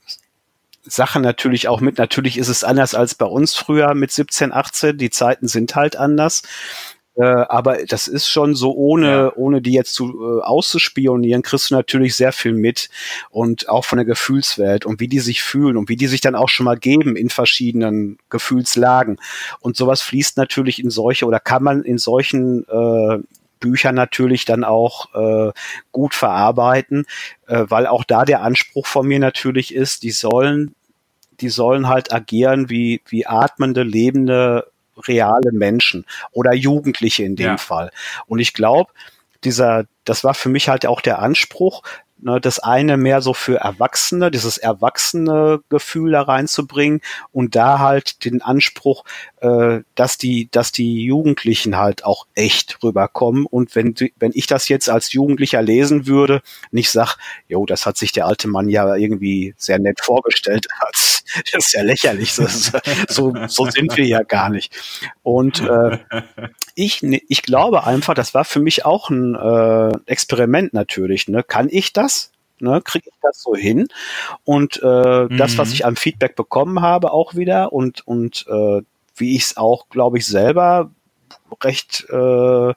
[0.84, 1.98] Sachen natürlich auch mit.
[1.98, 4.98] Natürlich ist es anders als bei uns früher mit 17, 18.
[4.98, 6.44] Die Zeiten sind halt anders.
[7.16, 11.76] Äh, aber das ist schon so, ohne, ohne die jetzt zu, äh, auszuspionieren, kriegst du
[11.76, 12.90] natürlich sehr viel mit
[13.30, 16.36] und auch von der Gefühlswelt und wie die sich fühlen und wie die sich dann
[16.36, 19.20] auch schon mal geben in verschiedenen Gefühlslagen.
[19.60, 23.20] Und sowas fließt natürlich in solche oder kann man in solchen äh,
[23.60, 25.54] Büchern natürlich dann auch äh,
[25.92, 27.06] gut verarbeiten,
[27.48, 30.76] äh, weil auch da der Anspruch von mir natürlich ist, die sollen,
[31.40, 34.68] die sollen halt agieren wie, wie atmende, lebende
[35.08, 37.58] reale Menschen oder Jugendliche in dem ja.
[37.58, 37.92] Fall.
[38.28, 38.92] Und ich glaube,
[39.44, 41.82] dieser, das war für mich halt auch der Anspruch,
[42.24, 47.02] Ne, das eine mehr so für Erwachsene, dieses erwachsene Gefühl da reinzubringen
[47.34, 49.04] und da halt den Anspruch,
[49.42, 53.46] äh, dass die, dass die Jugendlichen halt auch echt rüberkommen.
[53.46, 56.42] Und wenn, wenn ich das jetzt als Jugendlicher lesen würde,
[56.72, 57.18] nicht sag,
[57.50, 60.68] jo, das hat sich der alte Mann ja irgendwie sehr nett vorgestellt.
[61.52, 62.34] Das ist ja lächerlich.
[62.34, 62.46] So,
[63.08, 64.74] so, so sind wir ja gar nicht.
[65.24, 66.00] Und äh,
[66.76, 71.28] ich, ich glaube einfach, das war für mich auch ein äh, Experiment natürlich.
[71.28, 71.44] Ne?
[71.44, 72.32] Kann ich das?
[72.60, 73.88] Ne, kriege ich das so hin?
[74.46, 75.38] Und äh, mhm.
[75.38, 75.74] das, was mhm.
[75.74, 78.82] ich am Feedback bekommen habe, auch wieder und und äh,
[79.18, 80.90] wie ich es auch, glaube ich, selber
[81.62, 82.74] recht äh,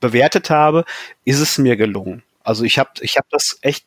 [0.00, 0.84] bewertet habe,
[1.24, 2.22] ist es mir gelungen.
[2.42, 3.86] Also ich habe ich habe das echt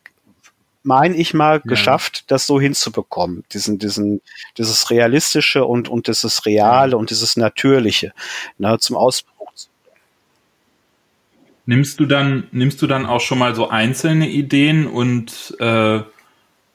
[0.84, 1.62] meine ich mal, ja.
[1.66, 3.44] geschafft, das so hinzubekommen.
[3.52, 4.22] Diesen, diesen,
[4.58, 8.14] dieses Realistische und, und dieses Reale und dieses Natürliche
[8.58, 9.40] ne, zum Ausdruck
[11.70, 16.00] Nimmst du dann, nimmst du dann auch schon mal so einzelne Ideen und äh,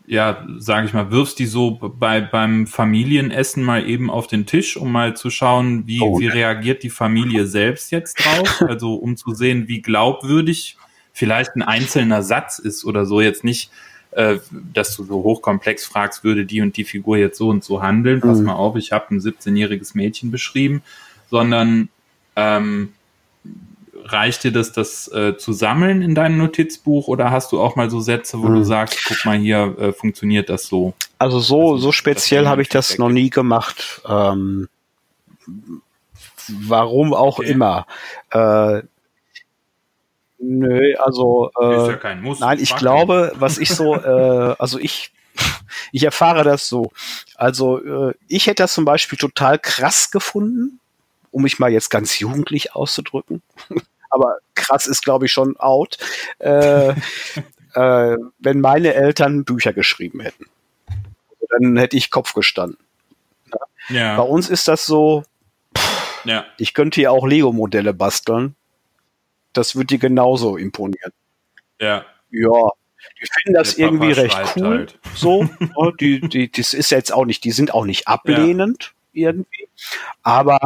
[0.07, 4.77] ja, sage ich mal, wirfst die so bei beim Familienessen mal eben auf den Tisch,
[4.77, 8.61] um mal zu schauen, wie, oh, wie reagiert die Familie selbst jetzt drauf?
[8.69, 10.77] Also um zu sehen, wie glaubwürdig
[11.13, 13.21] vielleicht ein einzelner Satz ist oder so.
[13.21, 13.73] Jetzt nicht,
[14.15, 14.39] äh,
[14.73, 18.21] dass du so hochkomplex fragst, würde die und die Figur jetzt so und so handeln.
[18.21, 18.47] Pass mhm.
[18.47, 20.83] mal auf, ich habe ein 17-jähriges Mädchen beschrieben,
[21.31, 21.89] sondern
[22.37, 22.93] ähm,
[24.05, 27.91] reicht dir das, das äh, zu sammeln in deinem Notizbuch oder hast du auch mal
[27.91, 28.55] so Sätze, wo hm.
[28.57, 30.95] du sagst, guck mal hier, äh, funktioniert das so?
[31.19, 34.03] Also so, also, so speziell habe ich das noch nie gemacht.
[34.07, 34.69] Ähm,
[36.49, 37.51] warum auch okay.
[37.51, 37.87] immer.
[38.31, 38.83] Äh,
[40.49, 45.13] nö, also äh, ja kein Muss, nein, ich glaube, was ich so, äh, also ich
[45.91, 46.93] ich erfahre das so.
[47.35, 50.81] Also äh, ich hätte das zum Beispiel total krass gefunden,
[51.31, 53.43] um mich mal jetzt ganz jugendlich auszudrücken
[54.15, 55.99] aber krass ist, glaube ich, schon out,
[56.39, 56.91] äh,
[57.75, 60.47] äh, wenn meine Eltern Bücher geschrieben hätten.
[61.51, 62.79] Dann hätte ich Kopf gestanden.
[63.89, 64.17] Ja.
[64.17, 65.25] Bei uns ist das so,
[65.77, 66.47] pff, ja.
[66.57, 68.55] ich könnte hier auch Lego-Modelle basteln.
[69.55, 71.13] Das würde dir genauso imponieren.
[71.81, 72.05] Ja.
[72.31, 72.71] Ja.
[73.21, 74.79] Die finden das Der irgendwie Papa recht cool.
[74.79, 74.99] Halt.
[75.15, 79.31] So, ne, die, die, das ist jetzt auch nicht, die sind auch nicht ablehnend ja.
[79.31, 79.69] irgendwie.
[80.23, 80.59] Aber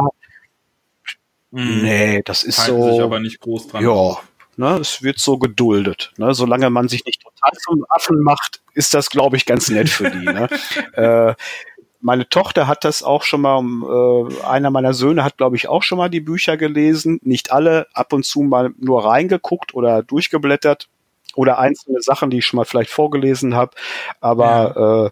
[1.51, 1.81] Mhm.
[1.81, 2.91] Nee, das ist Halten so.
[2.91, 3.83] sich aber nicht groß dran.
[3.83, 4.17] Ja,
[4.57, 6.13] ne, es wird so geduldet.
[6.17, 6.33] Ne?
[6.33, 10.09] Solange man sich nicht total zum Affen macht, ist das, glaube ich, ganz nett für
[10.11, 10.25] die.
[10.25, 10.47] ne?
[10.93, 11.33] äh,
[12.01, 15.83] meine Tochter hat das auch schon mal, äh, einer meiner Söhne hat, glaube ich, auch
[15.83, 17.19] schon mal die Bücher gelesen.
[17.23, 20.87] Nicht alle, ab und zu mal nur reingeguckt oder durchgeblättert
[21.35, 23.71] oder einzelne Sachen, die ich schon mal vielleicht vorgelesen habe.
[24.21, 25.05] Aber ja.
[25.05, 25.09] äh,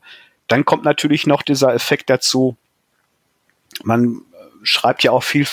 [0.47, 2.55] dann kommt natürlich noch dieser Effekt dazu.
[3.83, 4.21] Man
[4.63, 5.47] schreibt ja auch viel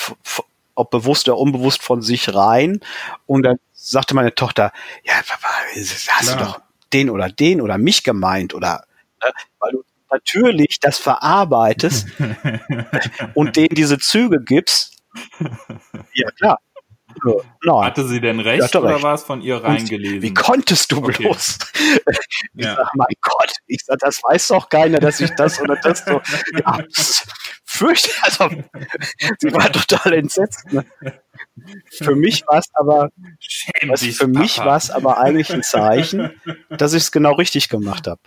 [0.75, 2.81] ob bewusst oder unbewusst von sich rein.
[3.25, 4.71] Und dann sagte meine Tochter,
[5.03, 6.37] ja, Papa, hast Klar.
[6.37, 6.59] du doch
[6.93, 8.85] den oder den oder mich gemeint oder
[9.23, 9.31] ne?
[9.59, 12.07] weil du natürlich das verarbeitest
[13.33, 14.97] und denen diese Züge gibst,
[16.13, 16.59] ja klar.
[17.63, 17.85] Nein.
[17.85, 20.21] Hatte sie denn recht oder war es von ihr reingelesen?
[20.21, 21.23] Wie konntest du okay.
[21.23, 21.59] bloß?
[22.57, 22.75] Ich ja.
[22.75, 26.21] sag, mein Gott, ich sag, das weiß doch keiner, dass ich das oder das so.
[26.53, 26.79] Ja,
[27.65, 28.49] fürchte, also
[29.39, 30.65] sie war total entsetzt.
[30.71, 30.85] Ne?
[31.91, 33.09] Für mich war es aber,
[33.87, 36.31] was, für mich war es aber eigentlich ein Zeichen,
[36.69, 38.21] dass ich es genau richtig gemacht habe.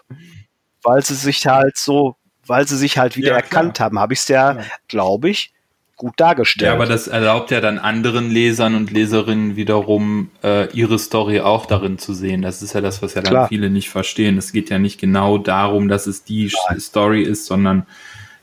[0.82, 2.16] Weil sie sich halt so,
[2.46, 4.58] weil sie sich halt wieder ja, erkannt haben, habe ich es ja,
[4.88, 5.52] glaube ich,
[5.98, 6.68] gut dargestellt.
[6.68, 11.66] Ja, aber das erlaubt ja dann anderen Lesern und Leserinnen wiederum äh, ihre Story auch
[11.66, 12.40] darin zu sehen.
[12.40, 13.48] Das ist ja das, was ja dann Klar.
[13.48, 14.38] viele nicht verstehen.
[14.38, 16.80] Es geht ja nicht genau darum, dass es die Nein.
[16.80, 17.84] Story ist, sondern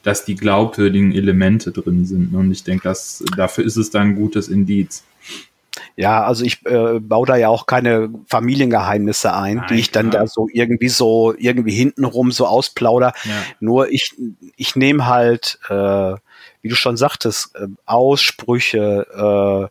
[0.04, 2.36] dass die glaubwürdigen Elemente drin sind.
[2.36, 5.04] Und ich denke, dass dafür ist es dann ein gutes Indiz.
[5.98, 10.12] Ja, also ich äh, baue da ja auch keine Familiengeheimnisse ein, Nein, die ich dann
[10.12, 13.14] da so irgendwie so irgendwie hintenrum so ausplauder.
[13.24, 13.32] Ja.
[13.62, 14.14] Nur ich
[14.58, 16.16] ich nehme halt äh,
[16.66, 19.70] wie du schon sagtest, äh, Aussprüche,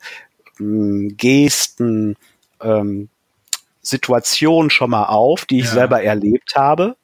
[0.60, 2.14] äh, Gesten,
[2.62, 3.08] ähm,
[3.82, 5.72] Situationen schon mal auf, die ich ja.
[5.72, 6.94] selber erlebt habe.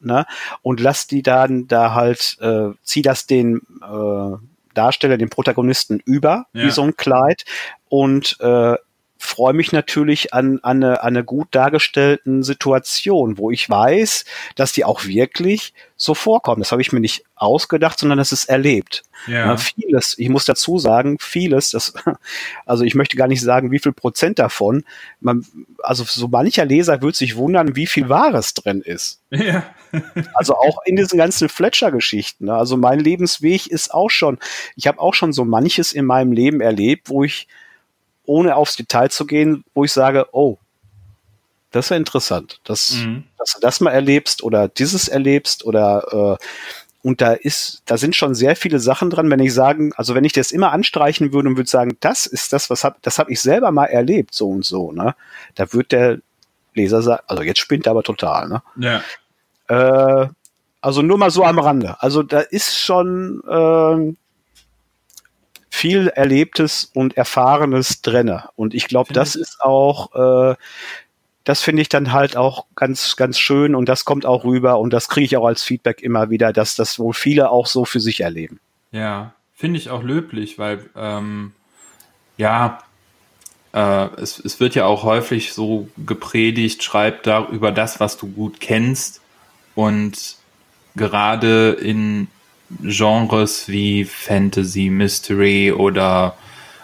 [0.00, 0.24] Ne?
[0.62, 4.36] Und lass die dann da halt, äh, zieh das den äh,
[4.76, 6.64] Darsteller, den Protagonisten über, ja.
[6.64, 7.44] wie so ein Kleid
[7.88, 8.76] und äh,
[9.18, 14.72] freue mich natürlich an, an, eine, an eine gut dargestellten Situation, wo ich weiß, dass
[14.72, 16.60] die auch wirklich so vorkommen.
[16.60, 19.02] Das habe ich mir nicht ausgedacht, sondern das ist erlebt.
[19.26, 19.46] Ja.
[19.46, 19.56] ja.
[19.56, 21.94] vieles, ich muss dazu sagen, vieles, das,
[22.66, 24.84] also ich möchte gar nicht sagen, wie viel Prozent davon,
[25.20, 25.46] man,
[25.82, 29.20] also so mancher Leser wird sich wundern, wie viel Wahres drin ist.
[29.30, 29.64] Ja.
[30.34, 32.46] also auch in diesen ganzen Fletcher-Geschichten.
[32.46, 32.54] Ne?
[32.54, 34.38] Also mein Lebensweg ist auch schon,
[34.76, 37.48] ich habe auch schon so manches in meinem Leben erlebt, wo ich
[38.26, 40.58] ohne aufs Detail zu gehen, wo ich sage, oh,
[41.72, 43.24] das ist ja interessant, dass, mhm.
[43.38, 46.44] dass du das mal erlebst oder dieses erlebst oder äh,
[47.02, 50.24] und da ist, da sind schon sehr viele Sachen dran, wenn ich sagen, also wenn
[50.24, 53.30] ich das immer anstreichen würde und würde sagen, das ist das, was hab, das habe
[53.30, 55.14] ich selber mal erlebt, so und so, ne?
[55.54, 56.18] Da wird der
[56.74, 58.62] Leser sagen, also jetzt spinnt er aber total, ne?
[58.76, 59.02] Ja.
[59.68, 60.28] Äh,
[60.80, 61.94] also nur mal so am Rande.
[62.00, 64.16] Also da ist schon äh,
[65.76, 68.48] viel Erlebtes und Erfahrenes drinne.
[68.56, 70.14] Und ich glaube, das ist auch,
[70.52, 70.56] äh,
[71.44, 74.90] das finde ich dann halt auch ganz, ganz schön und das kommt auch rüber und
[74.90, 78.00] das kriege ich auch als Feedback immer wieder, dass das wohl viele auch so für
[78.00, 78.58] sich erleben.
[78.90, 81.52] Ja, finde ich auch löblich, weil ähm,
[82.38, 82.78] ja,
[83.74, 88.28] äh, es, es wird ja auch häufig so gepredigt, schreib da über das, was du
[88.28, 89.20] gut kennst
[89.74, 90.36] und
[90.96, 92.28] gerade in
[92.82, 96.36] Genres wie Fantasy, Mystery oder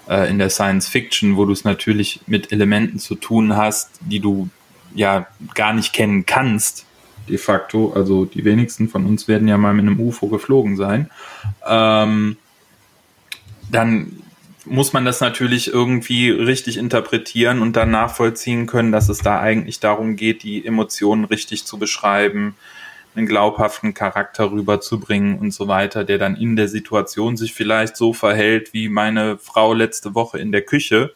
[0.09, 4.21] äh, in der Science Fiction, wo du es natürlich mit Elementen zu tun hast, die
[4.21, 4.49] du
[4.95, 6.87] ja gar nicht kennen kannst,
[7.29, 7.93] de facto.
[7.95, 11.11] Also die wenigsten von uns werden ja mal mit einem UFO geflogen sein.
[11.67, 12.37] Ähm,
[13.71, 14.23] dann
[14.65, 19.81] muss man das natürlich irgendwie richtig interpretieren und dann nachvollziehen können, dass es da eigentlich
[19.81, 22.55] darum geht, die Emotionen richtig zu beschreiben,
[23.15, 28.13] einen glaubhaften Charakter rüberzubringen und so weiter, der dann in der Situation sich vielleicht so
[28.13, 31.13] verhält wie meine Frau letzte Woche in der Küche,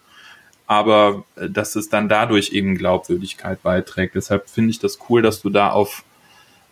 [0.66, 4.14] aber äh, dass es dann dadurch eben Glaubwürdigkeit beiträgt.
[4.14, 6.04] Deshalb finde ich das cool, dass du da auf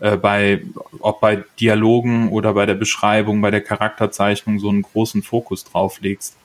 [0.01, 0.63] äh, bei
[1.01, 6.01] ob bei Dialogen oder bei der Beschreibung, bei der Charakterzeichnung so einen großen Fokus drauf
[6.01, 6.37] legst.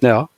[0.00, 0.28] Ja.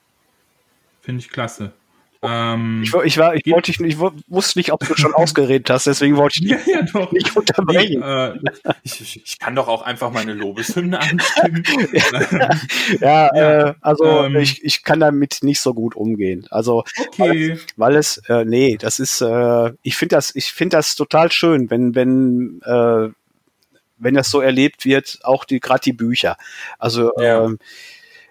[1.01, 1.73] Finde ich klasse.
[2.21, 5.85] Ähm, ich, ich, war, ich, wollte, ich, ich wusste nicht, ob du schon ausgeredet hast,
[5.85, 7.11] deswegen wollte ich ja, ja, doch.
[7.11, 7.99] nicht unterbrechen.
[7.99, 11.63] Nee, äh, ich, ich, kann doch auch einfach meine Lobeshymne anstimmen.
[12.99, 16.47] ja, ja, äh, also ähm, ich, ich kann damit nicht so gut umgehen.
[16.49, 17.11] Also okay.
[17.17, 21.31] weil, weil es, äh, nee, das ist, äh, ich finde das, ich finde das total
[21.31, 23.09] schön, wenn, wenn, äh,
[23.99, 26.37] wenn das so erlebt wird, auch die gerade die Bücher.
[26.79, 27.45] Also ja.
[27.45, 27.59] ähm,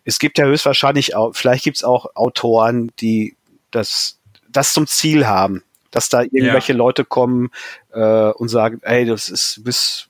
[0.05, 3.37] es gibt ja höchstwahrscheinlich auch, vielleicht gibt es auch Autoren, die
[3.77, 4.19] das,
[4.49, 6.79] das zum Ziel haben, dass da irgendwelche ja.
[6.79, 7.51] Leute kommen
[7.93, 10.09] äh, und sagen, ey, das ist bis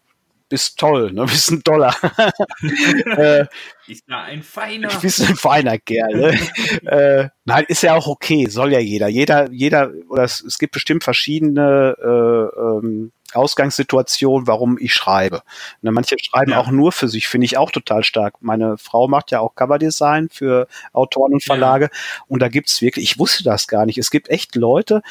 [0.48, 1.24] bist toll, ne?
[1.26, 1.94] bist ein Dollar.
[3.04, 3.46] äh,
[3.86, 4.88] ist da ein feiner.
[4.88, 6.14] Du bist ein feiner Kerl.
[6.14, 6.38] Ne?
[6.90, 9.08] äh, nein, ist ja auch okay, soll ja jeder.
[9.08, 15.42] Jeder, jeder, oder es, es gibt bestimmt verschiedene äh, ähm, Ausgangssituation, warum ich schreibe.
[15.82, 16.60] Ne, manche schreiben ja.
[16.60, 18.34] auch nur für sich, finde ich auch total stark.
[18.40, 22.24] Meine Frau macht ja auch Coverdesign für Autoren und Verlage ja.
[22.28, 25.02] und da gibt's wirklich, ich wusste das gar nicht, es gibt echt Leute,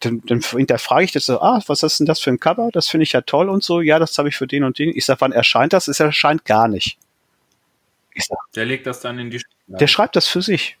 [0.00, 2.70] dann, dann hinterfrage ich das so, ah, was ist denn das für ein Cover?
[2.72, 3.80] Das finde ich ja toll und so.
[3.80, 4.90] Ja, das habe ich für den und den.
[4.96, 5.88] Ich sage, wann erscheint das?
[5.88, 6.98] Es erscheint gar nicht.
[8.14, 9.80] Ich sag, der legt das dann in die Schublade.
[9.80, 10.77] Der schreibt das für sich.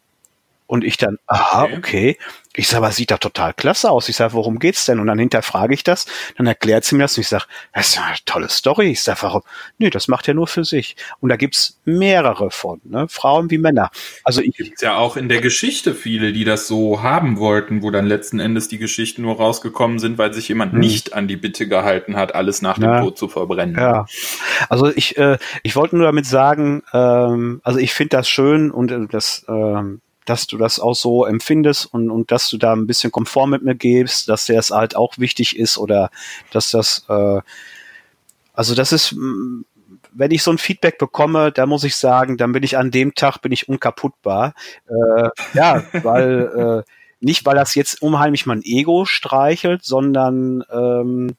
[0.68, 1.76] Und ich dann, aha, okay.
[1.78, 2.18] okay.
[2.54, 4.08] Ich sage, aber sieht doch total klasse aus.
[4.08, 5.00] Ich sage, worum geht's denn?
[5.00, 6.04] Und dann hinterfrage ich das.
[6.36, 8.90] Dann erklärt sie mir das und ich sage, das ist eine tolle Story.
[8.90, 9.42] Ich sage, warum?
[9.78, 10.96] Nee, das macht er nur für sich.
[11.20, 13.06] Und da gibt's mehrere von, ne?
[13.08, 13.90] Frauen wie Männer.
[14.24, 17.90] Also ich gibt's ja auch in der Geschichte viele, die das so haben wollten, wo
[17.90, 20.80] dann letzten Endes die Geschichten nur rausgekommen sind, weil sich jemand hm.
[20.80, 23.00] nicht an die Bitte gehalten hat, alles nach dem ja.
[23.00, 23.76] Tod zu verbrennen.
[23.76, 24.04] Ja.
[24.68, 28.90] Also ich, äh, ich wollte nur damit sagen, ähm, also ich finde das schön und
[28.90, 32.86] äh, das ähm, dass du das auch so empfindest und, und dass du da ein
[32.86, 36.10] bisschen Komfort mit mir gibst, dass dir das halt auch wichtig ist oder
[36.52, 37.40] dass das, äh,
[38.52, 39.14] also das ist,
[40.12, 43.14] wenn ich so ein Feedback bekomme, da muss ich sagen, dann bin ich an dem
[43.14, 44.54] Tag bin ich unkaputtbar.
[44.86, 51.36] Äh, ja, weil äh, nicht, weil das jetzt unheimlich mein Ego streichelt, sondern ähm,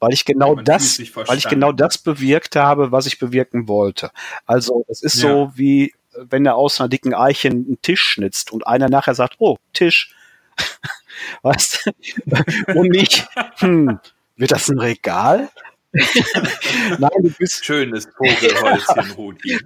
[0.00, 4.10] weil ich genau das, weil ich genau das bewirkt habe, was ich bewirken wollte.
[4.44, 5.30] Also es ist ja.
[5.30, 9.36] so wie wenn er aus einer dicken Eiche einen Tisch schnitzt und einer nachher sagt,
[9.38, 10.14] oh, Tisch.
[11.42, 12.78] weißt du?
[12.78, 13.26] Und nicht,
[13.58, 13.98] hm,
[14.36, 15.48] wird das ein Regal?
[16.98, 17.64] Nein, du bist.
[17.64, 19.58] Schönes Vogelholzchen, Rudi.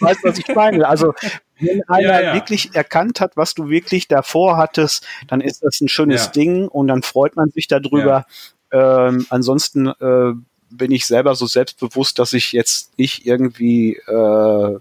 [0.00, 0.86] Weißt du, was ich meine?
[0.86, 1.14] Also,
[1.58, 2.34] wenn einer ja, ja.
[2.34, 6.30] wirklich erkannt hat, was du wirklich davor hattest, dann ist das ein schönes ja.
[6.32, 8.26] Ding und dann freut man sich darüber.
[8.72, 10.34] Ähm, ansonsten äh,
[10.70, 14.78] bin ich selber so selbstbewusst, dass ich jetzt nicht irgendwie äh,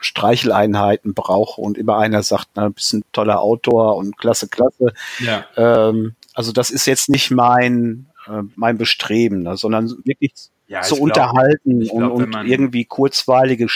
[0.00, 4.92] Streicheleinheiten brauche und immer einer sagt, na, bist ein toller Autor und klasse, klasse.
[5.18, 5.46] Ja.
[5.56, 10.32] Ähm, also das ist jetzt nicht mein, äh, mein Bestreben, ne, sondern wirklich
[10.68, 13.66] ja, zu unterhalten glaub, glaub, und, und irgendwie kurzweilige,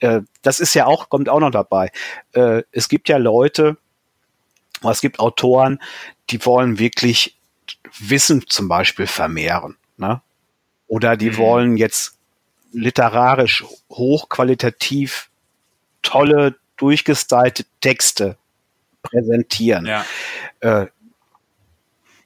[0.00, 1.90] äh, das ist ja auch, kommt auch noch dabei.
[2.32, 3.76] Äh, es gibt ja Leute,
[4.82, 5.78] es gibt Autoren,
[6.30, 7.38] die wollen wirklich
[7.98, 9.76] Wissen zum Beispiel vermehren.
[9.96, 10.22] Ne?
[10.86, 11.36] Oder die mhm.
[11.36, 12.18] wollen jetzt
[12.72, 15.29] literarisch hochqualitativ
[16.02, 18.36] tolle, durchgestylte Texte
[19.02, 19.86] präsentieren.
[19.86, 20.04] Ja.
[20.60, 20.86] Äh,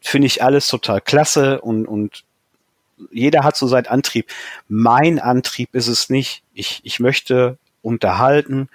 [0.00, 2.24] Finde ich alles total klasse und, und
[3.10, 4.30] jeder hat so seinen Antrieb.
[4.68, 6.42] Mein Antrieb ist es nicht.
[6.52, 8.68] Ich, ich möchte unterhalten,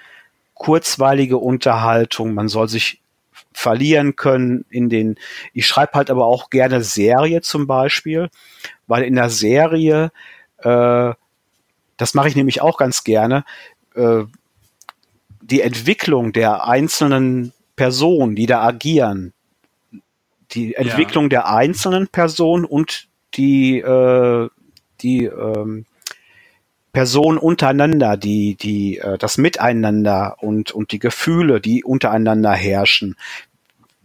[0.56, 2.34] kurzweilige Unterhaltung.
[2.34, 3.02] Man soll sich
[3.54, 5.18] verlieren können in den,
[5.54, 8.30] ich schreibe halt aber auch gerne Serie zum Beispiel,
[8.88, 10.12] weil in der Serie,
[10.60, 11.14] äh,
[11.98, 13.46] das mache ich nämlich auch ganz gerne,
[13.96, 14.24] äh,
[15.42, 19.34] die Entwicklung der einzelnen Personen, die da agieren,
[20.52, 21.30] die Entwicklung ja.
[21.30, 24.50] der einzelnen Personen und die, äh,
[25.02, 25.86] die ähm,
[26.92, 33.16] Personen untereinander, die, die, äh, das Miteinander und, und die Gefühle, die untereinander herrschen,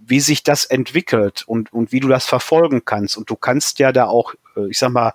[0.06, 3.16] wie sich das entwickelt und, und wie du das verfolgen kannst.
[3.16, 5.12] Und du kannst ja da auch, äh, ich sag mal,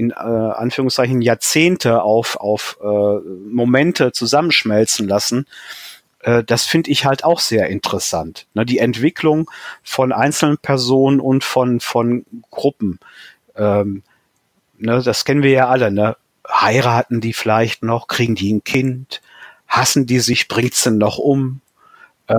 [0.00, 3.18] in äh, Anführungszeichen Jahrzehnte auf, auf äh,
[3.52, 5.46] Momente zusammenschmelzen lassen.
[6.20, 8.46] Äh, das finde ich halt auch sehr interessant.
[8.54, 8.64] Ne?
[8.64, 9.50] Die Entwicklung
[9.82, 12.98] von einzelnen Personen und von, von Gruppen.
[13.56, 14.02] Ähm,
[14.78, 15.02] ne?
[15.02, 15.90] Das kennen wir ja alle.
[15.90, 16.16] Ne?
[16.48, 18.08] Heiraten die vielleicht noch?
[18.08, 19.20] Kriegen die ein Kind?
[19.68, 20.48] Hassen die sich?
[20.48, 21.60] Bringt's denn noch um?
[22.26, 22.34] Äh,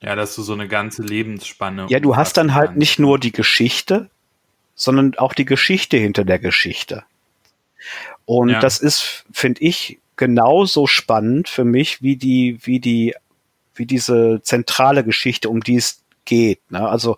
[0.00, 1.86] ja, dass du so eine ganze Lebensspanne.
[1.90, 4.08] Ja, du hast dann halt nicht nur die Geschichte,
[4.82, 7.04] sondern auch die Geschichte hinter der Geschichte.
[8.24, 8.60] Und ja.
[8.60, 13.14] das ist, finde ich, genauso spannend für mich wie die, wie die,
[13.74, 16.60] wie diese zentrale Geschichte, um die es geht.
[16.70, 16.88] Ne?
[16.88, 17.16] Also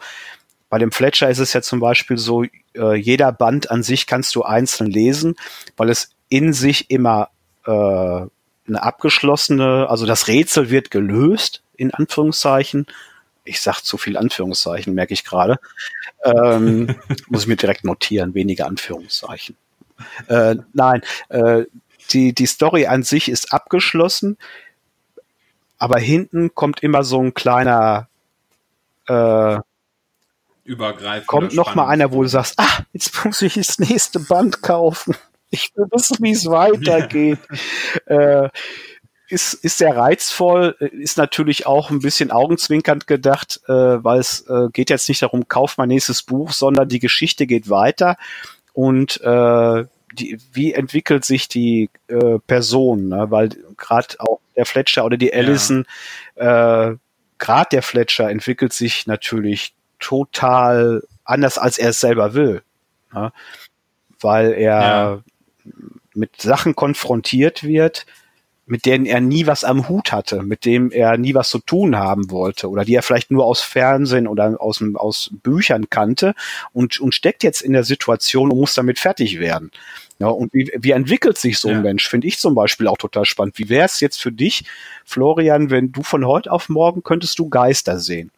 [0.69, 2.45] bei dem Fletcher ist es ja zum Beispiel so,
[2.75, 5.37] äh, jeder Band an sich kannst du einzeln lesen,
[5.77, 7.29] weil es in sich immer
[7.67, 12.87] äh, eine abgeschlossene, also das Rätsel wird gelöst, in Anführungszeichen.
[13.45, 15.59] Ich sag zu viel Anführungszeichen, merke ich gerade.
[16.25, 16.95] Ähm,
[17.29, 19.57] muss ich mir direkt notieren, weniger Anführungszeichen.
[20.29, 21.65] Äh, nein, äh,
[22.11, 24.37] die, die Story an sich ist abgeschlossen,
[25.79, 28.09] aber hinten kommt immer so ein kleiner
[29.07, 29.59] äh,
[30.65, 31.27] übergreifend.
[31.27, 35.15] Kommt noch mal einer, wo du sagst, ah, jetzt muss ich das nächste Band kaufen.
[35.51, 37.39] Ich will wissen, wie es weitergeht.
[38.07, 38.49] äh,
[39.35, 44.69] ist, ist sehr reizvoll, ist natürlich auch ein bisschen augenzwinkernd gedacht, äh, weil es äh,
[44.73, 48.17] geht jetzt nicht darum, kauf mein nächstes Buch, sondern die Geschichte geht weiter
[48.73, 53.27] und äh, die, wie entwickelt sich die äh, Person, ne?
[53.31, 55.87] weil gerade auch der Fletcher oder die Allison,
[56.37, 56.91] ja.
[56.91, 56.97] äh,
[57.39, 62.63] gerade der Fletcher entwickelt sich natürlich total anders, als er es selber will,
[63.13, 63.33] ne?
[64.21, 65.21] weil er ja.
[66.15, 68.07] mit Sachen konfrontiert wird,
[68.67, 71.97] mit denen er nie was am Hut hatte, mit dem er nie was zu tun
[71.97, 76.35] haben wollte oder die er vielleicht nur aus Fernsehen oder aus, aus Büchern kannte
[76.73, 79.71] und, und steckt jetzt in der Situation und muss damit fertig werden.
[80.19, 81.81] Ja, und wie, wie entwickelt sich so ein ja.
[81.83, 82.09] Mensch?
[82.09, 83.59] Finde ich zum Beispiel auch total spannend.
[83.59, 84.65] Wie wäre es jetzt für dich,
[85.05, 88.31] Florian, wenn du von heute auf morgen könntest du Geister sehen?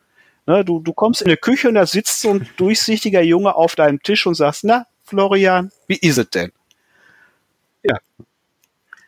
[0.47, 3.74] Ne, du, du kommst in der Küche und da sitzt so ein durchsichtiger Junge auf
[3.74, 6.53] deinem Tisch und sagst, na, Florian, wie ist es denn?
[7.83, 7.99] Ja.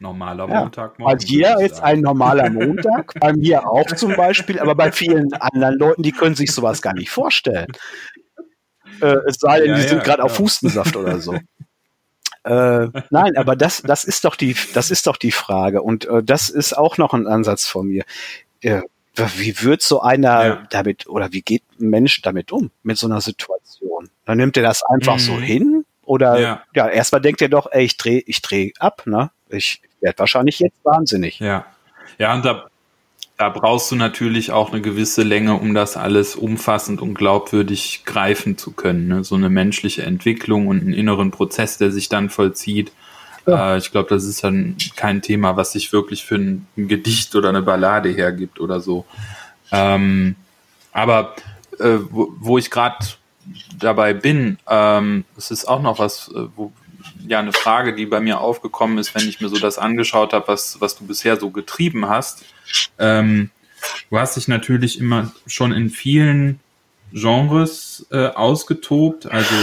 [0.00, 0.98] Normaler Montag.
[0.98, 5.32] Ja, bei dir jetzt ein normaler Montag, bei mir auch zum Beispiel, aber bei vielen
[5.34, 7.72] anderen Leuten, die können sich sowas gar nicht vorstellen.
[9.00, 11.38] Äh, es sei denn, ja, die ja, sind gerade auf Hustensaft oder so.
[12.44, 15.82] Äh, nein, aber das, das ist doch die, das ist doch die Frage.
[15.82, 18.04] Und äh, das ist auch noch ein Ansatz von mir.
[18.62, 18.80] Äh,
[19.36, 23.20] wie wird so einer damit, oder wie geht ein Mensch damit um, mit so einer
[23.20, 24.08] Situation?
[24.24, 25.20] Dann nimmt er das einfach mhm.
[25.20, 25.84] so hin?
[26.02, 29.30] Oder ja, ja erstmal denkt er doch, ey, ich drehe ich dreh ab, ne?
[29.50, 31.40] Ich werde wahrscheinlich jetzt wahnsinnig.
[31.40, 31.66] Ja.
[32.18, 32.66] Ja, und da,
[33.36, 38.58] da brauchst du natürlich auch eine gewisse Länge, um das alles umfassend und glaubwürdig greifen
[38.58, 39.08] zu können.
[39.08, 39.24] Ne?
[39.24, 42.92] So eine menschliche Entwicklung und einen inneren Prozess, der sich dann vollzieht.
[43.46, 43.74] Ja.
[43.74, 47.34] Äh, ich glaube, das ist dann kein Thema, was sich wirklich für ein, ein Gedicht
[47.36, 49.04] oder eine Ballade hergibt oder so.
[49.70, 50.34] Ähm,
[50.92, 51.34] aber
[51.78, 53.06] äh, wo, wo, ich gerade
[53.78, 56.72] dabei bin, ähm, es ist auch noch was, äh, wo,
[57.26, 60.48] ja, eine Frage, die bei mir aufgekommen ist, wenn ich mir so das angeschaut habe,
[60.48, 62.44] was, was du bisher so getrieben hast.
[62.98, 63.50] Ähm,
[64.10, 66.60] du hast dich natürlich immer schon in vielen
[67.12, 69.26] Genres äh, ausgetobt.
[69.26, 69.54] Also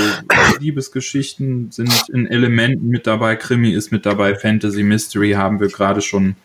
[0.60, 6.02] Liebesgeschichten sind in Elementen mit dabei, Krimi ist mit dabei, Fantasy, Mystery haben wir gerade
[6.02, 6.36] schon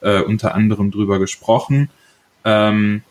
[0.00, 1.90] äh, unter anderem drüber gesprochen.
[2.44, 3.02] Ähm,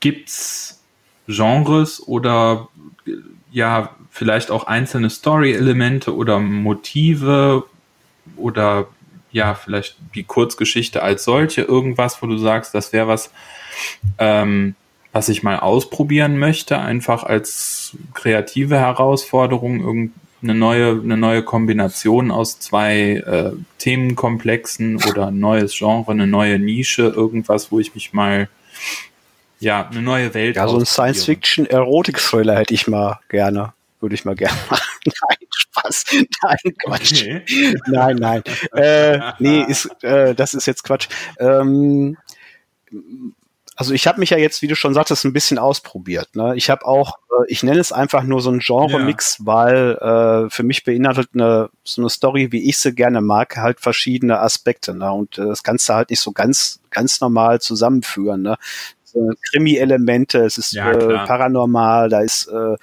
[0.00, 0.80] gibt's
[1.26, 2.68] Genres oder
[3.56, 7.64] ja vielleicht auch einzelne Story-Elemente oder Motive
[8.36, 8.86] oder
[9.32, 13.30] ja, vielleicht die Kurzgeschichte als solche, irgendwas, wo du sagst, das wäre was,
[14.18, 14.74] ähm,
[15.10, 22.58] was ich mal ausprobieren möchte, einfach als kreative Herausforderung, irgendeine neue, eine neue Kombination aus
[22.58, 28.50] zwei äh, Themenkomplexen oder ein neues Genre, eine neue Nische, irgendwas, wo ich mich mal
[29.58, 30.56] ja, eine neue Welt.
[30.56, 33.72] Ja, so ein Science-Fiction-Erotik-Thriller hätte ich mal gerne.
[34.00, 34.82] Würde ich mal gerne machen.
[35.06, 36.04] nein, Spaß.
[36.42, 37.22] Nein, Quatsch.
[37.22, 37.76] Okay.
[37.86, 38.42] Nein, nein.
[38.72, 41.08] Äh, nee, ist, äh, das ist jetzt Quatsch.
[41.38, 42.16] Ähm,
[43.76, 46.34] also ich habe mich ja jetzt, wie du schon sagtest, ein bisschen ausprobiert.
[46.34, 46.54] Ne?
[46.56, 49.46] Ich habe auch, äh, ich nenne es einfach nur so ein Genre-Mix, ja.
[49.46, 49.96] weil
[50.46, 54.40] äh, für mich beinhaltet eine, so eine Story, wie ich sie gerne mag, halt verschiedene
[54.40, 54.94] Aspekte.
[54.94, 55.12] Ne?
[55.12, 58.42] Und äh, das kannst du halt nicht so ganz, ganz normal zusammenführen.
[58.42, 58.56] Ne?
[59.16, 62.76] Äh, Krimi-Elemente, es ist ja, äh, paranormal, da ist, äh,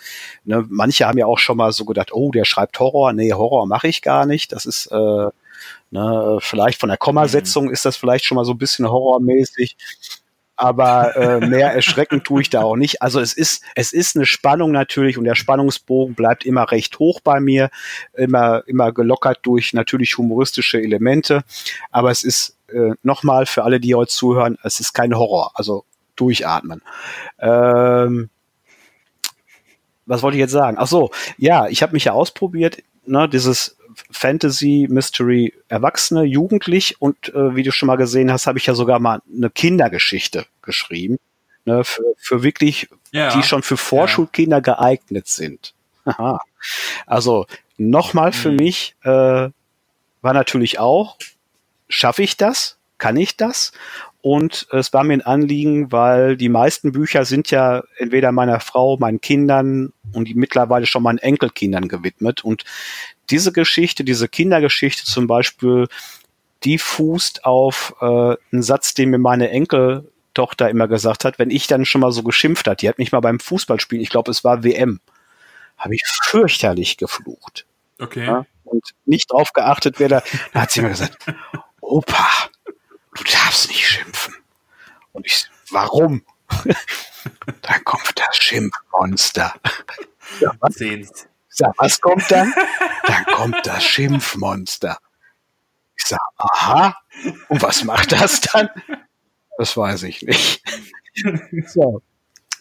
[0.46, 3.68] ne, manche haben ja auch schon mal so gedacht, oh, der schreibt Horror, nee, Horror
[3.68, 5.28] mache ich gar nicht, das ist, äh,
[5.92, 7.72] ne, vielleicht von der Kommasetzung mhm.
[7.72, 9.78] ist das vielleicht schon mal so ein bisschen horrormäßig,
[10.56, 13.02] aber äh, mehr erschreckend tue ich da auch nicht.
[13.02, 17.22] Also es ist, es ist eine Spannung natürlich und der Spannungsbogen bleibt immer recht hoch
[17.22, 17.70] bei mir,
[18.14, 21.44] immer, immer gelockert durch natürlich humoristische Elemente.
[21.92, 25.52] Aber es ist äh, nochmal für alle, die heute zuhören, es ist kein Horror.
[25.56, 26.82] Also durchatmen.
[27.40, 28.30] Ähm,
[30.06, 30.78] was wollte ich jetzt sagen?
[30.80, 33.78] Ach so, ja, ich habe mich ja ausprobiert, ne, dieses
[34.12, 38.74] Fantasy, Mystery, Erwachsene, Jugendlich und äh, wie du schon mal gesehen hast, habe ich ja
[38.74, 41.20] sogar mal eine Kindergeschichte geschrieben,
[41.66, 43.34] ne, für, für wirklich, ja.
[43.36, 44.62] die schon für Vorschulkinder ja.
[44.62, 45.74] geeignet sind.
[46.06, 46.40] Aha.
[47.06, 47.46] Also
[47.78, 48.58] nochmal für mhm.
[48.58, 49.50] mich äh,
[50.22, 51.18] war natürlich auch,
[51.88, 52.78] schaffe ich das?
[52.98, 53.74] Kann ich das?
[54.24, 58.96] Und es war mir ein Anliegen, weil die meisten Bücher sind ja entweder meiner Frau,
[58.96, 62.42] meinen Kindern und die mittlerweile schon meinen Enkelkindern gewidmet.
[62.42, 62.64] Und
[63.30, 65.90] diese Geschichte, diese Kindergeschichte zum Beispiel,
[66.64, 68.06] die fußt auf äh,
[68.54, 72.24] einen Satz, den mir meine Enkeltochter immer gesagt hat, wenn ich dann schon mal so
[72.24, 72.82] geschimpft hat.
[72.82, 75.02] Die hat mich mal beim Fußballspiel, ich glaube, es war WM,
[75.78, 77.66] habe ich fürchterlich geflucht.
[78.00, 78.26] Okay.
[78.26, 81.18] Ja, und nicht drauf geachtet, wer da, da hat sie immer gesagt,
[81.82, 82.30] Opa,
[83.16, 84.36] du darfst nicht schimpfen.
[85.12, 86.24] Und ich, warum?
[87.62, 89.54] dann kommt das Schimpfmonster.
[90.40, 90.76] Ja, was?
[91.50, 92.54] Sag, was kommt dann?
[93.06, 94.98] Dann kommt das Schimpfmonster.
[95.96, 96.98] Ich sag, aha.
[97.50, 98.70] Und was macht das dann?
[99.58, 100.64] Das weiß ich nicht.
[101.68, 102.02] So.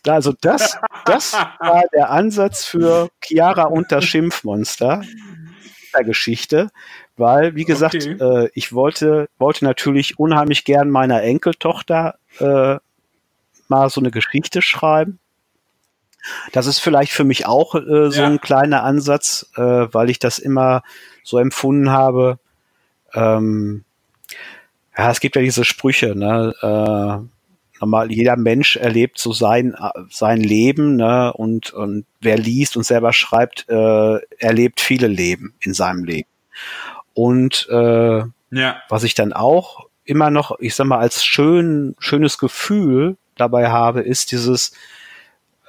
[0.06, 5.02] Also das, das war der Ansatz für Chiara und das Schimpfmonster
[5.94, 6.70] der Geschichte
[7.16, 8.16] weil, wie gesagt, okay.
[8.18, 12.76] äh, ich wollte, wollte natürlich unheimlich gern meiner Enkeltochter äh,
[13.68, 15.18] mal so eine Geschichte schreiben.
[16.52, 18.26] Das ist vielleicht für mich auch äh, so ja.
[18.26, 20.82] ein kleiner Ansatz, äh, weil ich das immer
[21.24, 22.38] so empfunden habe.
[23.14, 23.84] Ähm,
[24.96, 26.52] Ja, es gibt ja diese Sprüche, ne?
[26.60, 27.26] Äh,
[27.80, 29.74] normal, jeder Mensch erlebt so sein,
[30.10, 31.32] sein Leben, ne?
[31.32, 36.28] Und, und wer liest und selber schreibt, äh, erlebt viele Leben in seinem Leben.
[37.14, 38.82] Und äh, ja.
[38.88, 44.00] was ich dann auch immer noch, ich sag mal, als schön, schönes Gefühl dabei habe,
[44.00, 44.72] ist dieses,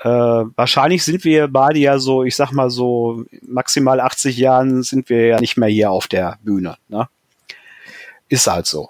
[0.01, 5.09] äh, wahrscheinlich sind wir beide ja so, ich sag mal so, maximal 80 Jahren sind
[5.09, 6.75] wir ja nicht mehr hier auf der Bühne.
[6.87, 7.07] Ne?
[8.29, 8.89] Ist halt so.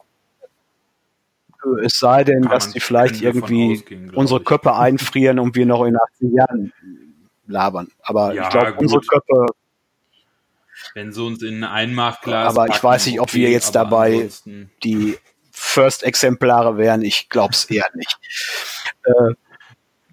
[1.82, 6.34] Es sei denn, dass die vielleicht irgendwie unsere Köpfe einfrieren und wir noch in 80
[6.34, 6.74] Jahren
[7.48, 7.88] labern.
[8.02, 9.46] Aber ja, ich glaube, unsere Köpfe.
[10.94, 12.56] Wenn sie uns in ein Einmachglas.
[12.56, 14.30] Aber ich weiß nicht, ob wir jetzt dabei
[14.84, 15.18] die
[15.52, 17.02] First-Exemplare wären.
[17.02, 18.18] Ich glaube es eher nicht.
[19.06, 19.34] Äh,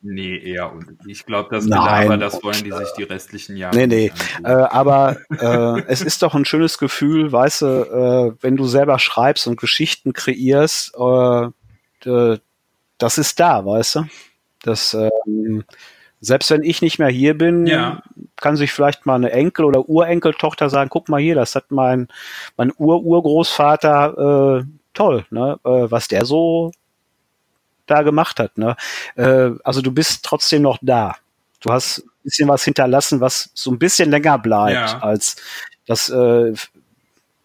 [0.02, 0.72] Nee, eher.
[0.72, 3.76] Und ich glaube, das Gelaber, das wollen die sich die restlichen Jahre.
[3.76, 4.12] Nee, nee.
[4.42, 8.98] Äh, aber äh, es ist doch ein schönes Gefühl, weißt du, äh, wenn du selber
[8.98, 12.38] schreibst und Geschichten kreierst, äh,
[12.96, 14.04] das ist da, weißt du?
[14.62, 15.10] Das, äh,
[16.20, 18.02] selbst wenn ich nicht mehr hier bin, ja.
[18.40, 22.08] Kann sich vielleicht mal eine Enkel- oder Urenkeltochter sagen, guck mal hier, das hat mein,
[22.56, 24.64] mein Ur-Urgroßvater, äh,
[24.94, 25.58] toll, ne?
[25.64, 26.72] Äh, was der so
[27.90, 28.56] da gemacht hat.
[28.56, 28.76] Ne?
[29.16, 31.16] Äh, also du bist trotzdem noch da.
[31.60, 34.98] Du hast ein bisschen was hinterlassen, was so ein bisschen länger bleibt ja.
[35.00, 35.36] als
[35.86, 36.08] das.
[36.08, 36.54] Äh,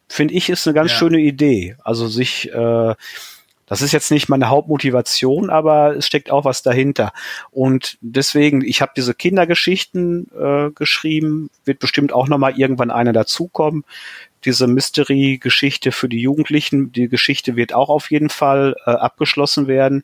[0.07, 0.97] Finde ich ist eine ganz ja.
[0.97, 1.75] schöne Idee.
[1.83, 2.95] Also sich äh,
[3.65, 7.13] das ist jetzt nicht meine Hauptmotivation, aber es steckt auch was dahinter.
[7.51, 13.13] Und deswegen, ich habe diese Kindergeschichten äh, geschrieben, wird bestimmt auch noch mal irgendwann einer
[13.13, 13.83] dazukommen.
[14.43, 20.03] Diese Mystery-Geschichte für die Jugendlichen, die Geschichte wird auch auf jeden Fall äh, abgeschlossen werden.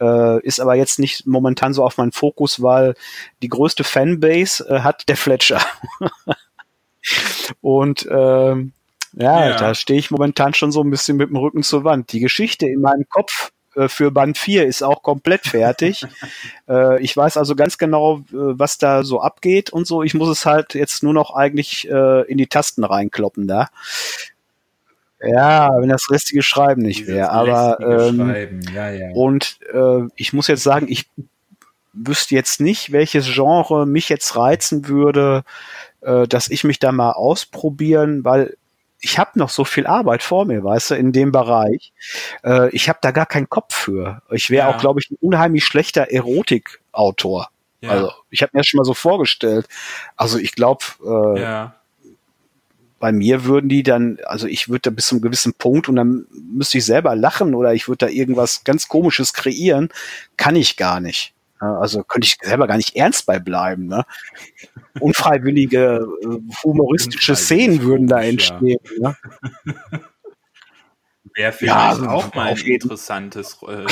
[0.00, 2.94] Äh, ist aber jetzt nicht momentan so auf meinen Fokus, weil
[3.42, 5.60] die größte Fanbase äh, hat der Fletcher.
[7.60, 8.72] Und ähm,
[9.16, 12.12] ja, ja, da stehe ich momentan schon so ein bisschen mit dem Rücken zur Wand.
[12.12, 16.06] Die Geschichte in meinem Kopf äh, für Band 4 ist auch komplett fertig.
[16.68, 20.02] äh, ich weiß also ganz genau, äh, was da so abgeht und so.
[20.02, 23.68] Ich muss es halt jetzt nur noch eigentlich in die Tasten reinkloppen da.
[25.20, 27.30] Ja, wenn das richtige Schreiben nicht wäre.
[27.30, 29.10] Aber ähm, ja, ja.
[29.14, 31.06] und äh, ich muss jetzt sagen, ich
[31.94, 35.44] wüsste jetzt nicht, welches Genre mich jetzt reizen würde,
[36.02, 38.56] äh, dass ich mich da mal ausprobieren, weil
[39.00, 41.92] ich habe noch so viel Arbeit vor mir, weißt du, in dem Bereich.
[42.44, 44.22] Äh, ich habe da gar keinen Kopf für.
[44.30, 44.74] Ich wäre ja.
[44.74, 47.48] auch, glaube ich, ein unheimlich schlechter Erotikautor.
[47.80, 47.90] Ja.
[47.90, 49.68] Also ich habe mir das schon mal so vorgestellt.
[50.16, 51.74] Also ich glaube, äh, ja
[52.98, 55.96] bei mir würden die dann, also ich würde da bis zu einem gewissen Punkt und
[55.96, 59.90] dann müsste ich selber lachen oder ich würde da irgendwas ganz Komisches kreieren,
[60.36, 61.34] kann ich gar nicht.
[61.58, 63.86] Also könnte ich selber gar nicht ernst bei bleiben.
[63.86, 64.04] Ne?
[65.00, 68.78] Unfreiwillige äh, humoristische Szenen würden da entstehen.
[69.00, 69.14] Ja.
[69.60, 70.00] Ne?
[71.36, 73.84] Wäre vielleicht ja, auch mal ein interessantes äh,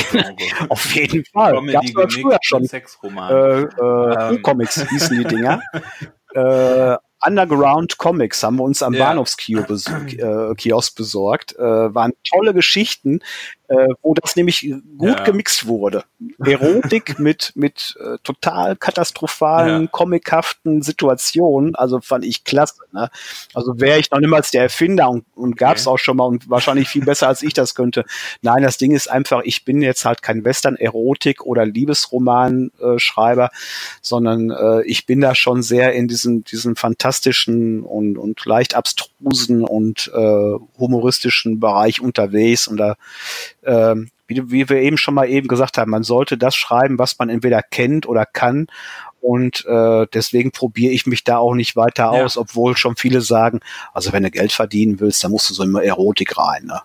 [0.69, 1.53] auf jeden Fall.
[1.53, 2.65] Comedy Gab's früher schon.
[2.65, 3.31] Sexroman.
[3.31, 4.41] Äh, äh, ähm.
[4.41, 5.61] Comics hießen die Dinger.
[6.33, 9.05] äh, Underground Comics haben wir uns am ja.
[9.05, 11.55] Bahnhofskiosk äh, besorgt.
[11.55, 13.19] Äh, waren tolle Geschichten,
[13.67, 15.23] äh, wo das nämlich gut ja.
[15.23, 16.03] gemixt wurde.
[16.43, 19.89] Erotik mit, mit äh, total katastrophalen, ja.
[19.91, 21.75] comichaften Situationen.
[21.75, 22.75] Also fand ich klasse.
[22.91, 23.09] Ne?
[23.53, 25.93] Also wäre ich noch niemals der Erfinder und, und gab es okay.
[25.93, 28.05] auch schon mal und wahrscheinlich viel besser, als ich das könnte.
[28.41, 33.49] Nein, das Ding ist einfach, ich bin jetzt halt kein Western-Erotik- oder Liebesroman-Schreiber,
[34.01, 39.63] sondern äh, ich bin da schon sehr in diesem, diesem fantastischen und, und leicht abstrusen
[39.63, 42.95] und äh, humoristischen Bereich unterwegs und da
[43.65, 47.19] ähm, wie, wie wir eben schon mal eben gesagt haben, man sollte das schreiben, was
[47.19, 48.67] man entweder kennt oder kann.
[49.21, 52.23] Und äh, deswegen probiere ich mich da auch nicht weiter ja.
[52.23, 53.59] aus, obwohl schon viele sagen,
[53.93, 56.65] also wenn du Geld verdienen willst, dann musst du so immer Erotik rein.
[56.65, 56.81] Ne?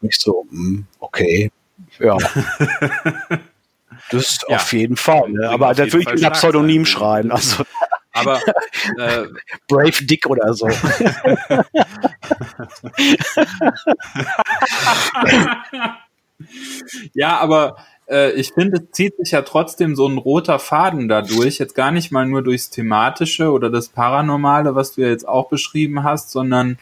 [0.00, 1.50] Nicht so, hm, okay,
[1.98, 2.16] ja.
[4.10, 4.56] das ja.
[4.56, 5.28] auf jeden Fall.
[5.30, 5.48] Ne?
[5.48, 7.32] Aber da würde ich einem Pseudonym schreiben.
[7.32, 7.64] Also
[8.18, 8.40] aber
[8.98, 9.26] äh,
[9.68, 10.68] Brave Dick oder so.
[17.14, 17.76] ja, aber
[18.08, 21.58] äh, ich finde, es zieht sich ja trotzdem so ein roter Faden dadurch.
[21.58, 25.48] Jetzt gar nicht mal nur durchs Thematische oder das Paranormale, was du ja jetzt auch
[25.48, 26.78] beschrieben hast, sondern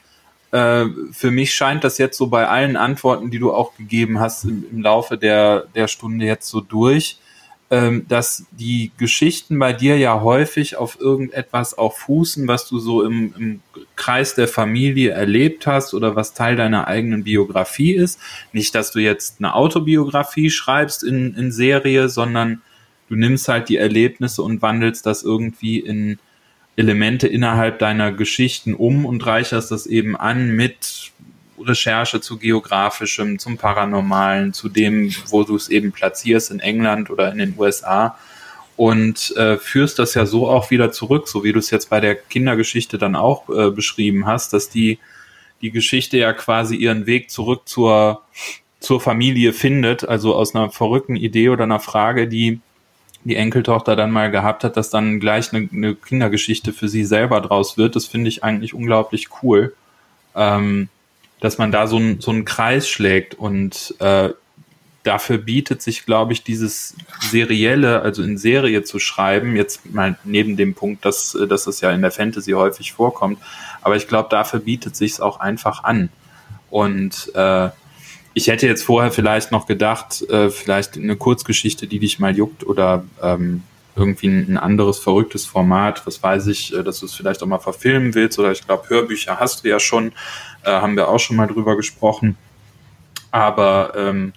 [0.52, 4.44] äh, für mich scheint das jetzt so bei allen Antworten, die du auch gegeben hast
[4.44, 7.18] im, im Laufe der, der Stunde jetzt so durch,
[7.68, 13.02] ähm, dass die Geschichten bei dir ja häufig auf irgendetwas auch fußen, was du so
[13.02, 13.60] im, im
[13.96, 18.20] Kreis der Familie erlebt hast oder was Teil deiner eigenen Biografie ist.
[18.52, 22.62] Nicht, dass du jetzt eine Autobiografie schreibst in, in Serie, sondern
[23.08, 26.18] du nimmst halt die Erlebnisse und wandelst das irgendwie in
[26.76, 31.12] Elemente innerhalb deiner Geschichten um und reicherst das eben an mit
[31.58, 37.30] Recherche zu geografischem, zum Paranormalen, zu dem, wo du es eben platzierst in England oder
[37.32, 38.18] in den USA
[38.76, 42.00] und äh, führst das ja so auch wieder zurück, so wie du es jetzt bei
[42.00, 44.98] der Kindergeschichte dann auch äh, beschrieben hast, dass die
[45.62, 48.22] die Geschichte ja quasi ihren Weg zurück zur
[48.78, 52.60] zur Familie findet, also aus einer verrückten Idee oder einer Frage, die
[53.24, 57.40] die Enkeltochter dann mal gehabt hat, dass dann gleich eine, eine Kindergeschichte für sie selber
[57.40, 57.96] draus wird.
[57.96, 59.74] Das finde ich eigentlich unglaublich cool,
[60.36, 60.88] ähm,
[61.40, 63.34] dass man da so, ein, so einen Kreis schlägt.
[63.34, 64.30] Und äh,
[65.06, 70.56] dafür bietet sich, glaube ich, dieses serielle, also in Serie zu schreiben, jetzt mal neben
[70.56, 73.38] dem Punkt, dass, dass es ja in der Fantasy häufig vorkommt,
[73.82, 76.08] aber ich glaube, dafür bietet sich es auch einfach an.
[76.70, 77.68] Und äh,
[78.34, 82.66] ich hätte jetzt vorher vielleicht noch gedacht, äh, vielleicht eine Kurzgeschichte, die dich mal juckt
[82.66, 83.62] oder ähm,
[83.94, 87.46] irgendwie ein, ein, anderes verrücktes Format, was weiß ich, äh, dass du es vielleicht auch
[87.46, 88.38] mal verfilmen willst.
[88.38, 90.12] Oder ich glaube, Hörbücher hast du ja schon,
[90.66, 92.36] äh, haben wir auch schon mal drüber gesprochen.
[93.30, 94.32] Aber ähm,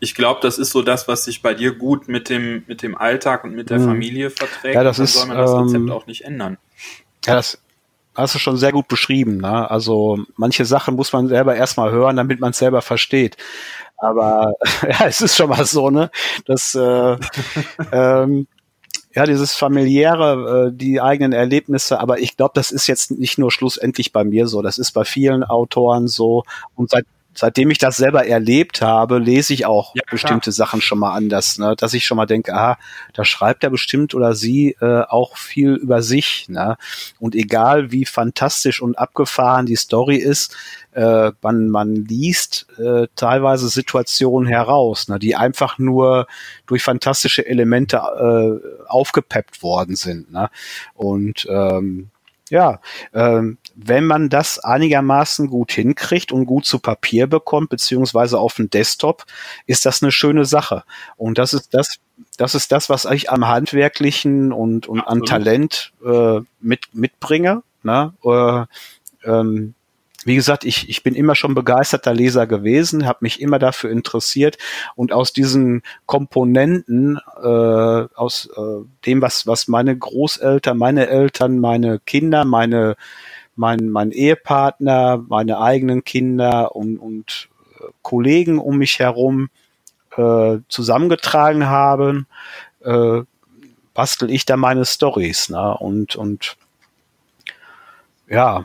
[0.00, 2.96] ich glaube, das ist so das, was sich bei dir gut mit dem, mit dem
[2.96, 3.86] Alltag und mit der mhm.
[3.86, 4.74] Familie verträgt.
[4.74, 6.58] Ja, das ist, soll man das Rezept ähm, auch nicht ändern.
[7.24, 7.58] Ja, das
[8.14, 9.38] hast du schon sehr gut beschrieben.
[9.38, 9.70] Ne?
[9.70, 13.36] Also manche Sachen muss man selber erstmal hören, damit man es selber versteht.
[13.96, 14.52] Aber
[14.82, 16.10] ja, es ist schon mal so, ne?
[16.46, 17.16] dass äh,
[17.92, 18.46] ähm,
[19.14, 23.50] ja, dieses familiäre, äh, die eigenen Erlebnisse, aber ich glaube, das ist jetzt nicht nur
[23.50, 26.44] schlussendlich bei mir so, das ist bei vielen Autoren so.
[26.74, 27.06] Und seit
[27.38, 31.56] seitdem ich das selber erlebt habe, lese ich auch ja, bestimmte Sachen schon mal anders,
[31.56, 31.76] ne?
[31.76, 32.78] dass ich schon mal denke, ah,
[33.14, 36.48] da schreibt er bestimmt oder sie äh, auch viel über sich.
[36.48, 36.76] Ne?
[37.20, 40.56] Und egal wie fantastisch und abgefahren die Story ist,
[40.94, 45.20] äh, man, man liest äh, teilweise Situationen heraus, ne?
[45.20, 46.26] die einfach nur
[46.66, 50.32] durch fantastische Elemente äh, aufgepeppt worden sind.
[50.32, 50.50] Ne?
[50.96, 52.10] Und ähm,
[52.50, 52.80] ja,
[53.14, 58.70] ähm, wenn man das einigermaßen gut hinkriegt und gut zu Papier bekommt, beziehungsweise auf dem
[58.70, 59.24] Desktop,
[59.66, 60.82] ist das eine schöne Sache.
[61.16, 61.98] Und das ist das,
[62.36, 67.62] das ist das, was ich am Handwerklichen und, und an Talent äh, mit, mitbringe.
[67.84, 68.12] Ne?
[68.24, 69.74] Äh, ähm,
[70.24, 74.58] wie gesagt, ich, ich bin immer schon begeisterter Leser gewesen, habe mich immer dafür interessiert
[74.96, 82.00] und aus diesen Komponenten, äh, aus äh, dem, was, was meine Großeltern, meine Eltern, meine
[82.00, 82.96] Kinder, meine,
[83.58, 87.48] mein, mein Ehepartner, meine eigenen Kinder und, und
[87.80, 89.50] äh, Kollegen um mich herum
[90.16, 92.26] äh, zusammengetragen haben,
[92.84, 93.22] äh,
[93.94, 95.48] bastel ich da meine Stories.
[95.48, 95.76] Ne?
[95.76, 96.56] Und, und
[98.28, 98.64] ja,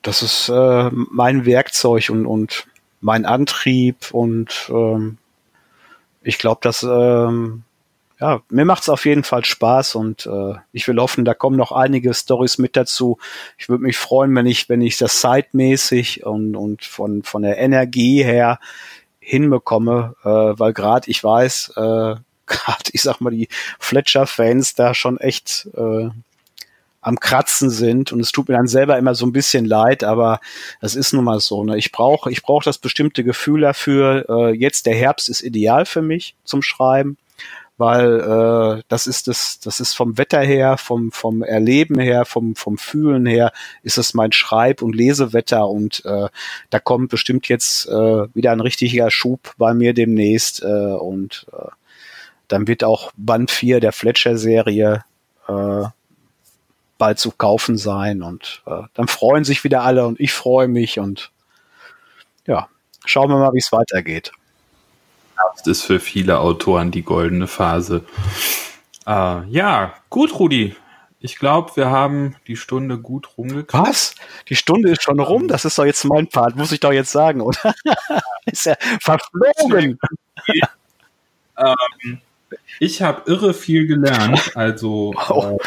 [0.00, 2.66] das ist äh, mein Werkzeug und, und
[3.02, 5.18] mein Antrieb und ähm,
[6.22, 7.64] ich glaube, dass ähm,
[8.20, 11.56] ja, mir macht es auf jeden Fall Spaß und äh, ich will hoffen, da kommen
[11.56, 13.18] noch einige Stories mit dazu.
[13.56, 17.56] Ich würde mich freuen, wenn ich, wenn ich das zeitmäßig und, und von, von der
[17.58, 18.58] Energie her
[19.20, 21.80] hinbekomme, äh, weil gerade ich weiß, äh,
[22.46, 23.48] gerade ich sag mal, die
[23.78, 26.10] Fletcher-Fans da schon echt äh,
[27.00, 30.40] am Kratzen sind und es tut mir dann selber immer so ein bisschen leid, aber
[30.82, 31.64] das ist nun mal so.
[31.64, 31.78] Ne?
[31.78, 34.26] Ich brauche ich brauche das bestimmte Gefühl dafür.
[34.28, 37.16] Äh, jetzt der Herbst ist ideal für mich zum Schreiben,
[37.80, 42.54] weil äh, das ist das das ist vom Wetter her, vom vom Erleben her, vom
[42.54, 43.52] vom Fühlen her
[43.82, 46.28] ist es mein Schreib- und Lesewetter und äh,
[46.68, 51.68] da kommt bestimmt jetzt äh, wieder ein richtiger Schub bei mir demnächst äh, und äh,
[52.48, 55.04] dann wird auch Band 4 der Fletcher-Serie
[55.48, 55.84] äh,
[56.98, 60.98] bald zu kaufen sein und äh, dann freuen sich wieder alle und ich freue mich
[60.98, 61.32] und
[62.46, 62.68] ja,
[63.06, 64.32] schauen wir mal, wie es weitergeht.
[65.56, 68.04] Das ist für viele Autoren die goldene Phase.
[69.06, 70.76] Äh, ja, gut, Rudi.
[71.22, 73.74] Ich glaube, wir haben die Stunde gut rumgekriegt.
[73.74, 74.14] Was?
[74.48, 75.48] Die Stunde ist schon rum?
[75.48, 77.74] Das ist doch jetzt mein Part, muss ich doch jetzt sagen, oder?
[78.46, 79.98] ist ja verflogen.
[81.58, 82.20] ähm,
[82.78, 84.56] ich habe irre viel gelernt.
[84.56, 85.58] Also oh.
[85.60, 85.64] äh,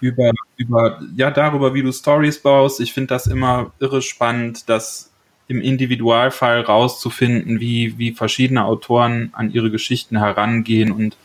[0.00, 2.80] über, über, ja, darüber, wie du Stories baust.
[2.80, 5.10] Ich finde das immer irre spannend, das
[5.48, 11.16] im Individualfall rauszufinden, wie, wie verschiedene Autoren an ihre Geschichten herangehen und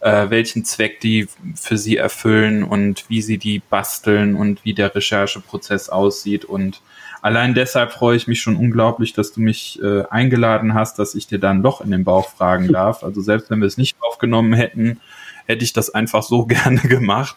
[0.00, 4.94] äh, welchen Zweck die für sie erfüllen und wie sie die basteln und wie der
[4.94, 6.44] Rechercheprozess aussieht.
[6.44, 6.82] Und
[7.22, 11.26] allein deshalb freue ich mich schon unglaublich, dass du mich äh, eingeladen hast, dass ich
[11.26, 13.02] dir dann doch in den Bauch fragen darf.
[13.02, 15.00] Also selbst wenn wir es nicht aufgenommen hätten,
[15.46, 17.36] hätte ich das einfach so gerne gemacht.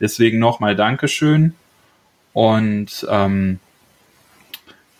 [0.00, 1.54] Deswegen nochmal Dankeschön.
[2.32, 3.60] Und ähm,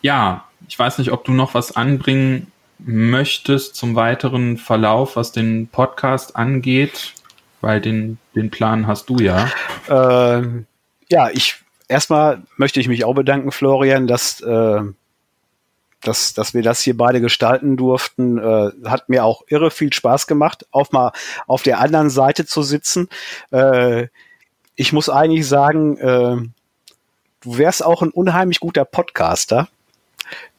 [0.02, 5.66] ja, ich weiß nicht, ob du noch was anbringen möchtest zum weiteren Verlauf, was den
[5.68, 7.14] Podcast angeht,
[7.60, 9.50] weil den, den Plan hast du ja.
[9.88, 10.66] Ähm,
[11.08, 11.56] ja, ich
[11.88, 14.82] erstmal möchte ich mich auch bedanken, Florian, dass äh,
[16.02, 18.38] dass, dass wir das hier beide gestalten durften.
[18.38, 21.12] Äh, hat mir auch irre viel Spaß gemacht, auch mal
[21.46, 23.08] auf der anderen Seite zu sitzen.
[23.50, 24.06] Äh,
[24.76, 26.36] ich muss eigentlich sagen, äh,
[27.40, 29.68] du wärst auch ein unheimlich guter Podcaster.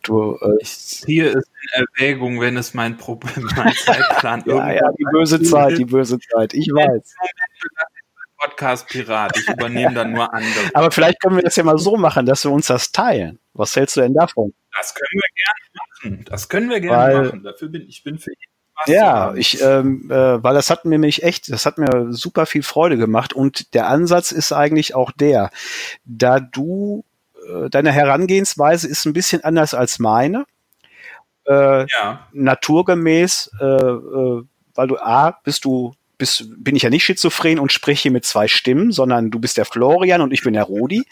[0.03, 4.91] Du, äh, ich ziehe es in Erwägung, wenn es mein Problem, mein Zeitplan ja, ja,
[4.97, 6.53] die böse Zeit, die böse Zeit.
[6.53, 7.15] Ich weiß.
[8.37, 9.37] Podcast-Pirat.
[9.37, 10.69] Ich übernehme dann nur andere.
[10.73, 13.39] Aber vielleicht können wir das ja mal so machen, dass wir uns das teilen.
[13.53, 14.53] Was hältst du denn davon?
[14.77, 16.25] Das können wir gerne machen.
[16.29, 17.43] Das können wir gerne Weil, machen.
[17.43, 18.49] Dafür bin ich bin für jeden
[18.87, 22.63] ja, ich, ähm, äh, weil das hat mir nämlich echt, das hat mir super viel
[22.63, 25.51] Freude gemacht und der Ansatz ist eigentlich auch der,
[26.05, 27.03] da du,
[27.69, 30.45] deine Herangehensweise ist ein bisschen anders als meine,
[31.47, 32.27] äh, ja.
[32.31, 34.43] naturgemäß, äh, äh,
[34.75, 38.47] weil du A, bist du bist, bin ich ja nicht schizophren und spreche mit zwei
[38.47, 41.05] Stimmen, sondern du bist der Florian und ich bin der Rudi.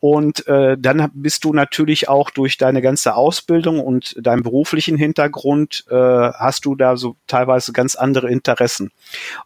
[0.00, 5.84] Und äh, dann bist du natürlich auch durch deine ganze Ausbildung und deinen beruflichen Hintergrund
[5.88, 8.90] äh, hast du da so teilweise ganz andere Interessen.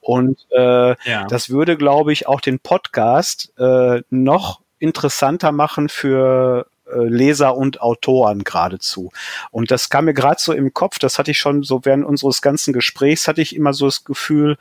[0.01, 1.26] Und äh, ja.
[1.28, 7.80] das würde, glaube ich, auch den Podcast äh, noch interessanter machen für äh, Leser und
[7.80, 9.11] Autoren geradezu.
[9.51, 12.43] Und das kam mir gerade so im Kopf, das hatte ich schon so während unseres
[12.43, 14.59] ganzen Gesprächs, hatte ich immer so das Gefühl,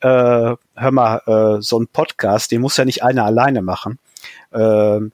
[0.00, 3.98] äh, hör mal, äh, so ein Podcast, den muss ja nicht einer alleine machen.
[4.52, 5.12] Ähm,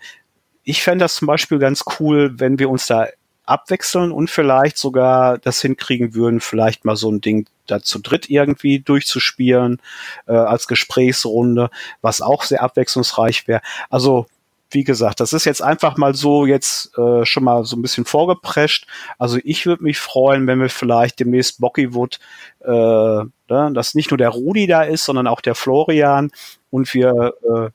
[0.63, 3.07] ich fände das zum Beispiel ganz cool, wenn wir uns da
[3.47, 8.31] abwechseln und vielleicht sogar das hinkriegen würden, vielleicht mal so ein Ding da zu dritt
[8.31, 9.81] irgendwie durchzuspielen
[10.27, 13.63] äh, als Gesprächsrunde, was auch sehr abwechslungsreich wäre.
[13.89, 14.27] Also
[14.71, 18.05] wie gesagt, das ist jetzt einfach mal so jetzt äh, schon mal so ein bisschen
[18.05, 18.87] vorgeprescht.
[19.19, 22.19] Also ich würde mich freuen, wenn wir vielleicht demnächst Bockywood,
[22.65, 26.31] äh, ne, dass nicht nur der Rudi da ist, sondern auch der Florian
[26.71, 27.71] und wir äh,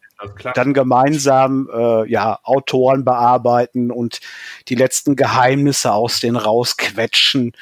[0.54, 4.22] dann gemeinsam äh, ja Autoren bearbeiten und
[4.70, 7.54] die letzten Geheimnisse aus denen rausquetschen.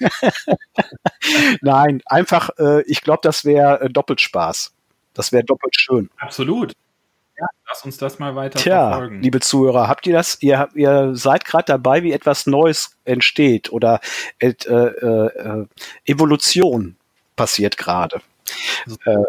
[1.60, 4.72] Nein, einfach, äh, ich glaube, das wäre äh, doppelt Spaß.
[5.12, 6.10] Das wäre doppelt schön.
[6.18, 6.72] Absolut.
[7.38, 9.22] Ja, lass uns das mal weiter Tja, verfolgen.
[9.22, 10.38] liebe Zuhörer, habt ihr das?
[10.40, 14.00] Ihr, ihr seid gerade dabei, wie etwas Neues entsteht oder
[14.40, 15.66] äh, äh,
[16.04, 16.96] Evolution
[17.36, 18.20] passiert gerade.
[18.84, 19.24] Also, äh,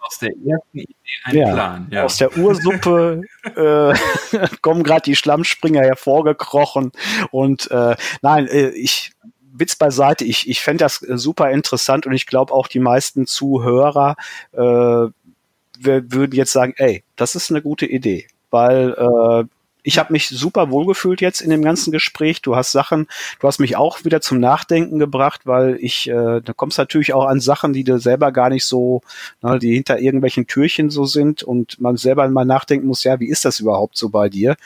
[0.00, 0.94] aus der ersten Idee
[1.24, 1.88] ein ja, Plan.
[1.90, 2.04] Ja.
[2.04, 6.92] Aus der Ursuppe äh, kommen gerade die Schlammspringer hervorgekrochen
[7.30, 9.12] und äh, nein, äh, ich
[9.60, 14.14] Witz beiseite, ich, ich fände das super interessant und ich glaube auch die meisten Zuhörer
[14.52, 15.08] äh,
[15.78, 19.44] wir würden jetzt sagen, ey, das ist eine gute Idee, weil äh,
[19.88, 22.42] ich habe mich super wohlgefühlt jetzt in dem ganzen Gespräch.
[22.42, 23.06] Du hast Sachen,
[23.40, 27.24] du hast mich auch wieder zum Nachdenken gebracht, weil ich, äh, da kommst natürlich auch
[27.24, 29.00] an Sachen, die du selber gar nicht so,
[29.40, 33.30] ne, die hinter irgendwelchen Türchen so sind und man selber mal nachdenken muss, ja, wie
[33.30, 34.56] ist das überhaupt so bei dir?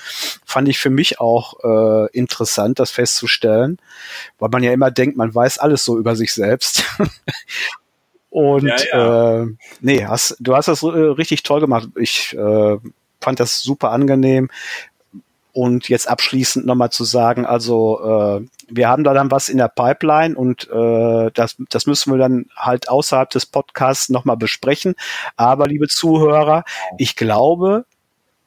[0.44, 3.78] Fand ich für mich auch äh, interessant, das festzustellen,
[4.40, 6.84] weil man ja immer denkt, man weiß alles so über sich selbst.
[8.32, 9.42] Und ja, ja.
[9.42, 9.46] Äh,
[9.82, 11.88] nee, hast, du hast das äh, richtig toll gemacht.
[11.96, 12.78] Ich äh,
[13.20, 14.48] fand das super angenehm.
[15.52, 18.00] Und jetzt abschließend nochmal zu sagen, also
[18.40, 22.18] äh, wir haben da dann was in der Pipeline und äh, das, das müssen wir
[22.18, 24.94] dann halt außerhalb des Podcasts nochmal besprechen.
[25.36, 26.64] Aber liebe Zuhörer,
[26.96, 27.84] ich glaube,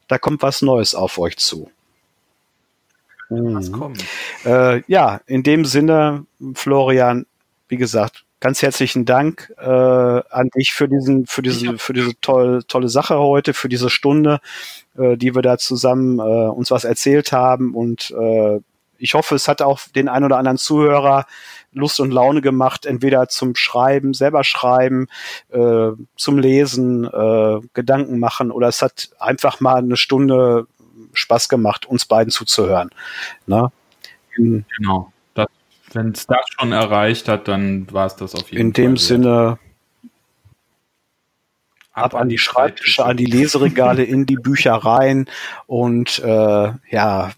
[0.07, 1.69] da kommt was Neues auf euch zu.
[3.29, 3.71] Was mhm.
[3.71, 4.03] kommt?
[4.45, 6.25] Äh, ja, in dem Sinne,
[6.55, 7.27] Florian,
[7.67, 12.63] wie gesagt, ganz herzlichen Dank äh, an dich für diesen, für diese, für diese tolle,
[12.67, 14.39] tolle Sache heute, für diese Stunde,
[14.95, 17.73] äh, die wir da zusammen äh, uns was erzählt haben.
[17.73, 18.59] Und äh,
[18.99, 21.25] ich hoffe, es hat auch den ein oder anderen Zuhörer
[21.71, 25.07] Lust und Laune gemacht, entweder zum Schreiben, selber schreiben,
[25.49, 30.67] äh, zum Lesen, äh, Gedanken machen oder es hat einfach mal eine Stunde
[31.13, 32.91] Spaß gemacht, uns beiden zuzuhören.
[33.47, 33.71] Ne?
[34.37, 35.11] genau
[35.95, 38.83] wenn es das schon erreicht hat, dann war es das auf jeden In Fall.
[38.83, 39.59] In dem Sinne
[41.93, 45.29] ab, ab an die Schreibtische, an die Leseregale, in die Büchereien
[45.65, 47.31] und äh, ja,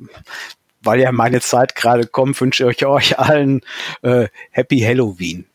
[0.81, 3.61] weil ja meine Zeit gerade kommt, wünsche ich euch allen
[4.01, 5.45] äh, Happy Halloween.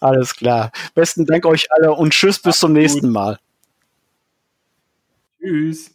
[0.00, 0.72] Alles klar.
[0.94, 3.38] Besten Dank euch alle und tschüss bis zum nächsten Mal.
[5.40, 5.90] Tschüss.